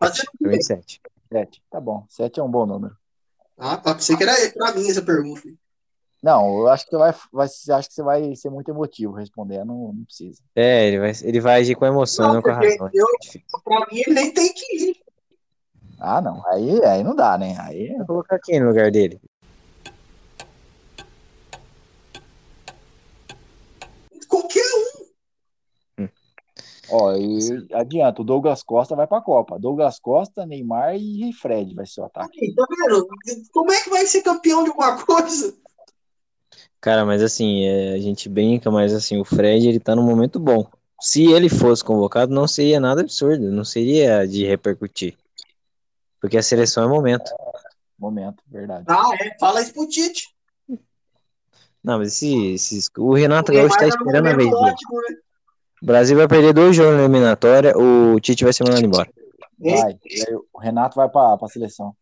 Quê? 0.00 0.22
27. 0.40 1.00
Sete. 1.32 1.62
Tá 1.70 1.80
bom. 1.80 2.04
Sete 2.08 2.38
é 2.38 2.42
um 2.42 2.50
bom 2.50 2.66
número. 2.66 2.94
Ah, 3.58 3.76
tá. 3.76 3.94
Pensei 3.94 4.16
que 4.16 4.22
era 4.22 4.34
pra 4.52 4.72
mim 4.74 4.88
essa 4.88 5.02
pergunta. 5.02 5.42
Não, 6.22 6.60
eu 6.60 6.68
acho 6.68 6.84
que 6.84 6.90
você 6.92 6.98
vai, 6.98 7.14
vai, 7.32 7.46
acho 7.46 7.88
que 7.88 7.94
você 7.94 8.02
vai 8.02 8.36
ser 8.36 8.48
muito 8.48 8.70
emotivo 8.70 9.12
respondendo, 9.12 9.66
não, 9.66 9.92
não 9.92 10.04
precisa. 10.04 10.40
É, 10.54 10.86
ele 10.86 11.00
vai, 11.00 11.12
ele 11.22 11.40
vai 11.40 11.60
agir 11.60 11.74
com 11.74 11.84
emoção, 11.84 12.26
Não, 12.28 12.34
não, 12.34 12.42
com 12.42 12.50
a 12.50 12.54
razão. 12.54 12.90
eu- 12.94 13.06
Pra 13.64 13.86
mim, 13.90 14.02
ele 14.06 14.14
nem 14.14 14.32
tem 14.32 14.52
que 14.52 14.76
ir. 14.90 14.96
Ah, 15.98 16.20
não. 16.20 16.46
Aí, 16.48 16.84
aí 16.84 17.02
não 17.02 17.16
dá, 17.16 17.36
né? 17.36 17.56
Aí 17.60 17.92
Vou 17.96 18.06
colocar 18.06 18.38
quem 18.38 18.60
no 18.60 18.68
lugar 18.68 18.90
dele? 18.92 19.20
Qualquer 24.28 24.64
um. 25.98 26.08
Ó, 26.92 27.16
e 27.16 27.66
adianta, 27.72 28.20
o 28.20 28.24
Douglas 28.24 28.62
Costa 28.62 28.94
vai 28.94 29.06
pra 29.06 29.20
Copa. 29.22 29.58
Douglas 29.58 29.98
Costa, 29.98 30.44
Neymar 30.44 30.94
e 30.96 31.32
Fred 31.32 31.74
vai 31.74 31.86
ser 31.86 32.02
o 32.02 32.04
ataque. 32.04 32.54
Tá 32.54 32.66
vendo? 32.68 33.08
Como 33.50 33.72
é 33.72 33.82
que 33.82 33.88
vai 33.90 34.06
ser 34.06 34.22
campeão 34.22 34.62
de 34.62 34.70
alguma 34.70 35.02
coisa? 35.02 35.54
Cara, 36.80 37.04
mas 37.06 37.22
assim, 37.22 37.64
é, 37.64 37.94
a 37.94 37.98
gente 37.98 38.28
brinca, 38.28 38.70
mas 38.70 38.92
assim, 38.92 39.18
o 39.18 39.24
Fred, 39.24 39.66
ele 39.68 39.80
tá 39.80 39.94
num 39.96 40.04
momento 40.04 40.38
bom. 40.38 40.66
Se 41.00 41.24
ele 41.32 41.48
fosse 41.48 41.82
convocado, 41.82 42.32
não 42.34 42.46
seria 42.46 42.78
nada 42.78 43.00
absurdo, 43.00 43.50
não 43.50 43.64
seria 43.64 44.26
de 44.26 44.44
repercutir. 44.44 45.16
Porque 46.20 46.36
a 46.36 46.42
seleção 46.42 46.84
é 46.84 46.88
momento. 46.88 47.30
Momento, 47.98 48.42
verdade. 48.46 48.84
Ah, 48.88 49.10
é. 49.20 49.38
Fala 49.38 49.62
isso 49.62 49.72
pro 49.72 49.88
Tite. 49.88 50.28
Não, 51.82 51.98
mas 51.98 52.08
esse, 52.08 52.52
esse- 52.52 52.88
o 52.96 53.12
Renato 53.14 53.52
Gaúcho 53.52 53.76
tá 53.78 53.88
esperando 53.88 54.28
a 54.28 54.36
vez 54.36 54.48
momento 54.50 54.60
dele. 54.60 54.70
ótimo, 54.72 55.00
né? 55.00 55.16
O 55.82 55.86
Brasil 55.86 56.16
vai 56.16 56.28
perder 56.28 56.52
dois 56.52 56.76
jogos 56.76 56.94
na 56.94 57.02
eliminatória, 57.02 57.76
o 57.76 58.20
Tite 58.20 58.44
vai 58.44 58.52
ser 58.52 58.62
mandado 58.62 58.84
embora. 58.84 59.10
Vai. 59.58 59.98
O 60.52 60.58
Renato 60.60 60.94
vai 60.94 61.08
para 61.08 61.38
a 61.42 61.48
seleção. 61.48 61.92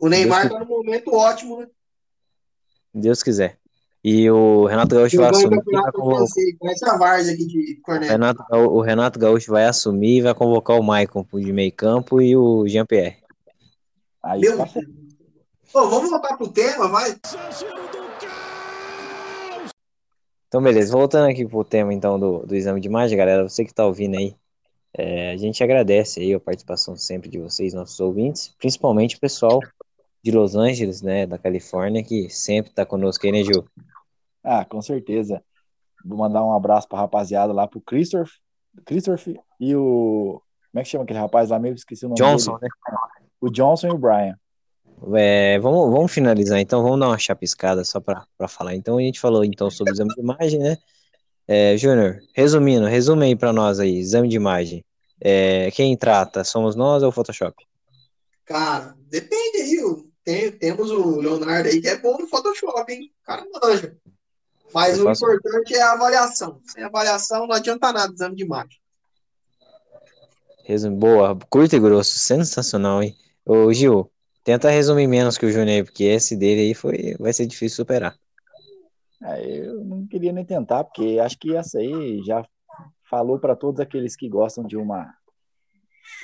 O 0.00 0.08
Neymar 0.08 0.48
Deus 0.48 0.58
tá 0.58 0.64
num 0.64 0.70
momento 0.70 1.14
ótimo, 1.14 1.60
né? 1.60 1.66
Deus 2.94 3.22
quiser. 3.22 3.58
E 4.02 4.30
o 4.30 4.64
Renato 4.66 4.94
Gaúcho 4.94 5.16
vai 5.18 5.30
assumir 5.30 5.62
vai 5.64 5.92
convocar. 5.92 6.26
Renato, 8.00 8.42
o 8.50 8.80
Renato 8.80 9.18
Gaúcho 9.18 9.50
vai 9.50 9.66
assumir 9.66 10.18
e 10.18 10.22
vai 10.22 10.34
convocar 10.34 10.78
o 10.78 10.82
Maicon 10.82 11.26
de 11.34 11.52
meio 11.52 11.72
campo 11.72 12.22
e 12.22 12.36
o 12.36 12.66
Jean-Pierre. 12.66 13.16
Aí 14.22 14.40
Meu 14.40 14.56
tá. 14.56 14.66
Pô, 15.72 15.88
vamos 15.88 16.08
voltar 16.08 16.36
pro 16.36 16.48
tema, 16.48 16.88
vai? 16.88 17.14
Então, 20.48 20.62
beleza. 20.62 20.92
Voltando 20.92 21.28
aqui 21.28 21.46
pro 21.46 21.64
tema, 21.64 21.92
então, 21.92 22.18
do, 22.18 22.46
do 22.46 22.54
exame 22.54 22.80
de 22.80 22.88
imagem, 22.88 23.18
galera. 23.18 23.48
Você 23.48 23.64
que 23.64 23.74
tá 23.74 23.84
ouvindo 23.84 24.16
aí, 24.16 24.34
é, 24.94 25.30
a 25.32 25.36
gente 25.36 25.62
agradece 25.62 26.20
aí 26.20 26.32
a 26.32 26.40
participação 26.40 26.96
sempre 26.96 27.28
de 27.28 27.38
vocês, 27.38 27.74
nossos 27.74 27.98
ouvintes, 28.00 28.54
principalmente 28.58 29.16
o 29.16 29.20
pessoal 29.20 29.60
de 30.22 30.30
Los 30.30 30.56
Angeles, 30.56 31.02
né, 31.02 31.26
da 31.26 31.38
Califórnia, 31.38 32.02
que 32.02 32.30
sempre 32.30 32.72
tá 32.72 32.86
conosco 32.86 33.26
aí, 33.26 33.32
né, 33.32 33.44
Gil? 33.44 33.64
Ah, 34.42 34.64
com 34.64 34.80
certeza. 34.80 35.42
Vou 36.04 36.18
mandar 36.18 36.44
um 36.44 36.52
abraço 36.52 36.88
pra 36.88 36.98
rapaziada 36.98 37.52
lá 37.52 37.66
pro 37.66 37.80
Christopher, 37.80 38.32
Christopher 38.84 39.40
e 39.58 39.74
o. 39.74 40.40
Como 40.70 40.80
é 40.80 40.82
que 40.82 40.88
chama 40.88 41.04
aquele 41.04 41.18
rapaz 41.18 41.50
lá 41.50 41.58
mesmo? 41.58 41.76
Esqueci 41.76 42.06
o 42.06 42.08
nome 42.08 42.20
Johnson, 42.20 42.58
dele. 42.58 42.72
né? 42.88 42.96
O 43.40 43.50
Johnson 43.50 43.88
e 43.88 43.90
o 43.90 43.98
Brian. 43.98 44.38
É, 45.14 45.58
vamos, 45.58 45.90
vamos 45.92 46.12
finalizar, 46.12 46.58
então, 46.58 46.82
vamos 46.82 46.98
dar 46.98 47.08
uma 47.08 47.18
chapiscada 47.18 47.84
só 47.84 48.00
para 48.00 48.26
falar. 48.48 48.74
Então, 48.74 48.98
a 48.98 49.02
gente 49.02 49.20
falou 49.20 49.44
então 49.44 49.70
sobre 49.70 49.92
o 49.92 49.94
exame 49.94 50.14
de 50.14 50.20
imagem, 50.20 50.58
né? 50.58 50.78
É, 51.46 51.76
Júnior, 51.76 52.18
resumindo, 52.34 52.86
resume 52.86 53.26
aí 53.26 53.36
para 53.36 53.52
nós 53.52 53.78
aí, 53.78 53.96
exame 53.96 54.28
de 54.28 54.36
imagem. 54.36 54.84
É, 55.20 55.70
quem 55.70 55.96
trata, 55.96 56.42
somos 56.44 56.74
nós 56.74 57.02
ou 57.02 57.10
o 57.10 57.12
Photoshop? 57.12 57.54
Cara, 58.44 58.94
depende 59.08 59.58
aí. 59.58 59.76
Tem, 60.24 60.50
temos 60.50 60.90
o 60.90 61.20
Leonardo 61.20 61.68
aí 61.68 61.80
que 61.80 61.88
é 61.88 61.96
bom 61.98 62.18
no 62.18 62.26
Photoshop, 62.26 62.92
hein? 62.92 63.12
O 63.22 63.26
cara 63.26 63.46
manja. 63.62 63.96
Mas 64.74 64.96
Eu 64.98 65.04
o 65.04 65.06
faço- 65.06 65.24
importante 65.24 65.74
é 65.74 65.82
a 65.82 65.92
avaliação. 65.92 66.60
Sem 66.64 66.82
avaliação 66.82 67.46
não 67.46 67.54
adianta 67.54 67.92
nada 67.92 68.12
exame 68.12 68.34
de 68.34 68.42
imagem. 68.42 68.78
Resume, 70.64 70.96
boa, 70.96 71.38
curto 71.48 71.76
e 71.76 71.78
grosso, 71.80 72.18
sensacional, 72.18 73.02
hein? 73.02 73.16
Ô, 73.44 73.72
Gil, 73.72 74.10
tenta 74.46 74.70
resumir 74.70 75.08
menos 75.08 75.36
que 75.36 75.44
o 75.44 75.50
Júnior 75.50 75.68
aí, 75.78 75.82
porque 75.82 76.04
esse 76.04 76.36
dele 76.36 76.60
aí 76.60 76.72
foi, 76.74 77.16
vai 77.18 77.32
ser 77.32 77.46
difícil 77.46 77.74
superar. 77.74 78.16
É, 79.24 79.44
eu 79.44 79.84
não 79.84 80.06
queria 80.06 80.32
nem 80.32 80.44
tentar, 80.44 80.84
porque 80.84 81.18
acho 81.20 81.36
que 81.36 81.56
essa 81.56 81.78
aí 81.78 82.22
já 82.24 82.46
falou 83.10 83.40
para 83.40 83.56
todos 83.56 83.80
aqueles 83.80 84.14
que 84.14 84.28
gostam 84.28 84.64
de 84.64 84.76
uma 84.76 85.12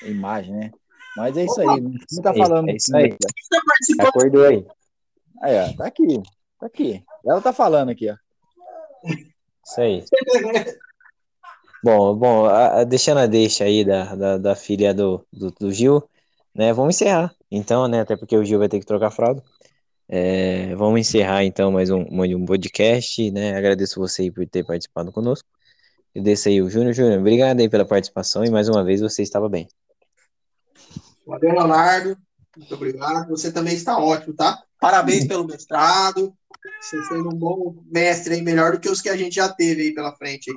imagem, 0.03 0.55
né? 0.55 0.71
Mas 1.17 1.37
é 1.37 1.45
isso 1.45 1.61
aí. 1.61 1.81
Não 1.81 2.23
tá 2.23 2.31
É 2.31 2.39
falando. 2.39 2.69
é 2.69 2.77
isso 2.77 2.97
aí. 2.97 3.11
Você 3.11 3.61
participou 3.67 4.09
Acordou 4.09 4.45
aí. 4.47 4.67
Aí, 5.43 5.59
ó, 5.59 5.77
tá 5.77 5.87
aqui. 5.87 6.23
Tá 6.61 6.67
aqui. 6.67 7.05
Ela 7.27 7.41
tá 7.41 7.53
falando 7.53 7.91
aqui, 7.91 8.09
ó. 8.09 8.15
Isso 9.67 9.81
aí. 9.81 10.05
Bom, 11.83 12.15
bom, 12.15 12.47
a- 12.47 12.81
a- 12.81 12.85
deixando 12.85 13.19
a 13.19 13.27
deixa 13.27 13.65
aí 13.65 13.85
da, 13.85 14.15
da, 14.15 14.39
da 14.39 14.55
filha 14.55 14.95
do, 14.95 15.27
do, 15.33 15.51
do 15.51 15.73
Gil, 15.73 16.09
né? 16.55 16.73
Vamos 16.73 16.95
encerrar. 16.95 17.35
Então, 17.55 17.87
né? 17.87 18.01
Até 18.01 18.17
porque 18.17 18.35
o 18.35 18.43
Gil 18.43 18.59
vai 18.59 18.69
ter 18.69 18.81
que 18.81 18.87
trocar 18.87 19.09
a 19.09 19.11
fralda. 19.11 19.43
É, 20.09 20.75
vamos 20.75 21.01
encerrar 21.01 21.45
então 21.45 21.71
mais 21.71 21.91
um, 21.91 22.07
um 22.11 22.47
podcast, 22.47 23.31
né? 23.31 23.55
Agradeço 23.55 24.01
você 24.01 24.23
aí 24.23 24.31
por 24.31 24.47
ter 24.49 24.65
participado 24.65 25.13
conosco. 25.13 25.47
Agradeço 26.15 26.49
aí 26.49 26.63
o 26.63 26.71
Júnior. 26.71 26.95
Júnior, 26.95 27.21
obrigado 27.21 27.61
aí 27.61 27.69
pela 27.69 27.85
participação 27.85 28.43
e 28.43 28.51
mais 28.51 28.71
uma 28.71 28.83
vez 28.83 29.03
você 29.03 29.23
estava 29.23 29.51
bem. 29.51 29.69
Valeu, 31.27 31.53
Leonardo. 31.53 32.17
Muito 32.57 32.75
obrigado. 32.75 33.29
Você 33.29 33.53
também 33.53 33.75
está 33.75 33.99
ótimo, 33.99 34.33
tá? 34.35 34.63
Parabéns 34.81 35.27
pelo 35.29 35.47
mestrado. 35.47 36.35
Você 36.81 37.03
sendo 37.05 37.29
um 37.29 37.39
bom 37.39 37.83
mestre 37.85 38.35
aí, 38.35 38.41
melhor 38.41 38.73
do 38.73 38.81
que 38.81 38.89
os 38.89 39.03
que 39.03 39.11
a 39.11 39.17
gente 39.17 39.35
já 39.35 39.51
teve 39.51 39.83
aí 39.83 39.95
pela 39.95 40.17
frente. 40.17 40.51
Aí. 40.51 40.57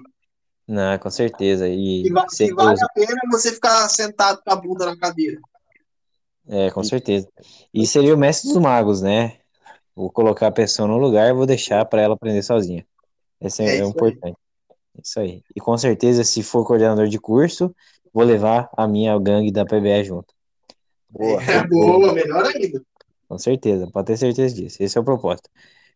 Não, 0.65 0.97
com 0.97 1.10
certeza. 1.10 1.67
E 1.67 2.03
E, 2.03 2.08
e 2.08 2.53
vale 2.53 2.79
a 2.81 2.89
pena 2.89 3.19
você 3.29 3.51
ficar 3.51 3.89
sentado 3.89 4.41
com 4.41 4.51
a 4.51 4.55
bunda 4.55 4.86
na 4.86 4.97
cadeira. 4.97 5.41
É, 6.47 6.69
com 6.71 6.84
certeza. 6.84 7.27
E 7.73 7.86
seria 7.88 8.13
o 8.13 8.17
mestre 8.17 8.49
dos 8.51 8.62
magos, 8.62 9.01
né? 9.01 9.38
Vou 9.95 10.12
colocar 10.12 10.47
a 10.47 10.51
pessoa 10.51 10.88
no 10.88 10.97
lugar 10.97 11.29
e 11.29 11.34
vou 11.34 11.45
deixar 11.45 11.86
para 11.86 12.01
ela 12.01 12.15
aprender 12.15 12.43
sozinha. 12.43 12.86
Esse 13.41 13.63
é, 13.63 13.65
É 13.65 13.69
é 13.69 13.75
isso 13.75 13.84
aí. 13.84 13.89
importante. 13.89 14.38
Isso 15.03 15.19
aí. 15.19 15.43
E 15.55 15.60
com 15.60 15.77
certeza, 15.77 16.23
se 16.23 16.43
for 16.43 16.65
coordenador 16.65 17.08
de 17.08 17.19
curso, 17.19 17.73
vou 18.13 18.23
levar 18.23 18.69
a 18.77 18.88
minha 18.88 19.17
gangue 19.19 19.51
da 19.51 19.65
PBE 19.65 20.03
junto. 20.03 20.34
Boa. 21.10 21.41
É 21.41 21.63
boa, 21.67 22.13
melhor 22.13 22.45
ainda. 22.45 22.81
Com 23.27 23.38
certeza, 23.38 23.89
pode 23.91 24.08
ter 24.08 24.17
certeza 24.17 24.55
disso. 24.55 24.81
Esse 24.81 24.97
é 24.97 25.01
o 25.01 25.03
propósito. 25.03 25.49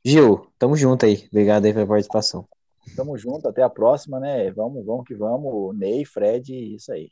Gil, 0.04 0.48
tamo 0.58 0.76
junto 0.76 1.06
aí. 1.06 1.28
Obrigado 1.32 1.66
aí 1.66 1.74
pela 1.74 1.86
participação. 1.86 2.48
Tamo 2.96 3.18
junto, 3.18 3.48
até 3.48 3.62
a 3.62 3.70
próxima, 3.70 4.20
né? 4.20 4.52
Vamos, 4.52 4.86
vamos 4.86 5.06
que 5.06 5.14
vamos. 5.14 5.78
Ney, 5.78 6.06
Fred, 6.06 6.76
isso 6.76 6.92
aí. 6.92 7.10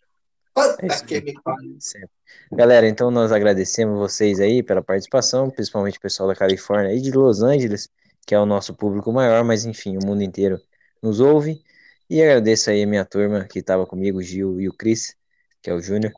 Galera, 2.52 2.88
então 2.88 3.12
nós 3.12 3.32
agradecemos 3.32 3.98
vocês 3.98 4.40
aí 4.40 4.64
pela 4.64 4.82
participação, 4.82 5.50
principalmente 5.50 5.98
o 5.98 6.02
pessoal 6.02 6.30
da 6.30 6.36
Califórnia 6.36 6.94
e 6.94 7.02
de 7.02 7.12
Los 7.12 7.42
Angeles, 7.42 7.90
que 8.26 8.34
é 8.34 8.40
o 8.40 8.46
nosso 8.46 8.74
público 8.74 9.12
maior, 9.12 9.44
mas 9.44 9.66
enfim, 9.66 9.98
o 9.98 10.06
mundo 10.06 10.24
inteiro 10.24 10.60
nos 11.02 11.20
ouve. 11.20 11.62
E 12.10 12.22
agradeço 12.22 12.70
aí 12.70 12.84
a 12.84 12.88
minha 12.88 13.06
turma 13.06 13.46
que 13.46 13.60
estava 13.60 13.86
comigo, 13.86 14.20
o 14.20 14.24
Gil 14.24 14.60
e 14.62 14.68
o 14.68 14.74
Cris, 14.74 15.16
que 15.62 15.70
é 15.70 15.74
o 15.74 15.82
Júnior, 15.82 16.14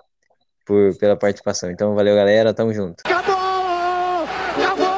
por, 0.65 0.95
pela 0.97 1.17
participação. 1.17 1.71
Então, 1.71 1.95
valeu, 1.95 2.15
galera, 2.15 2.53
tamo 2.53 2.73
junto. 2.73 3.01
Acabou! 3.05 3.35
Acabou! 4.55 4.88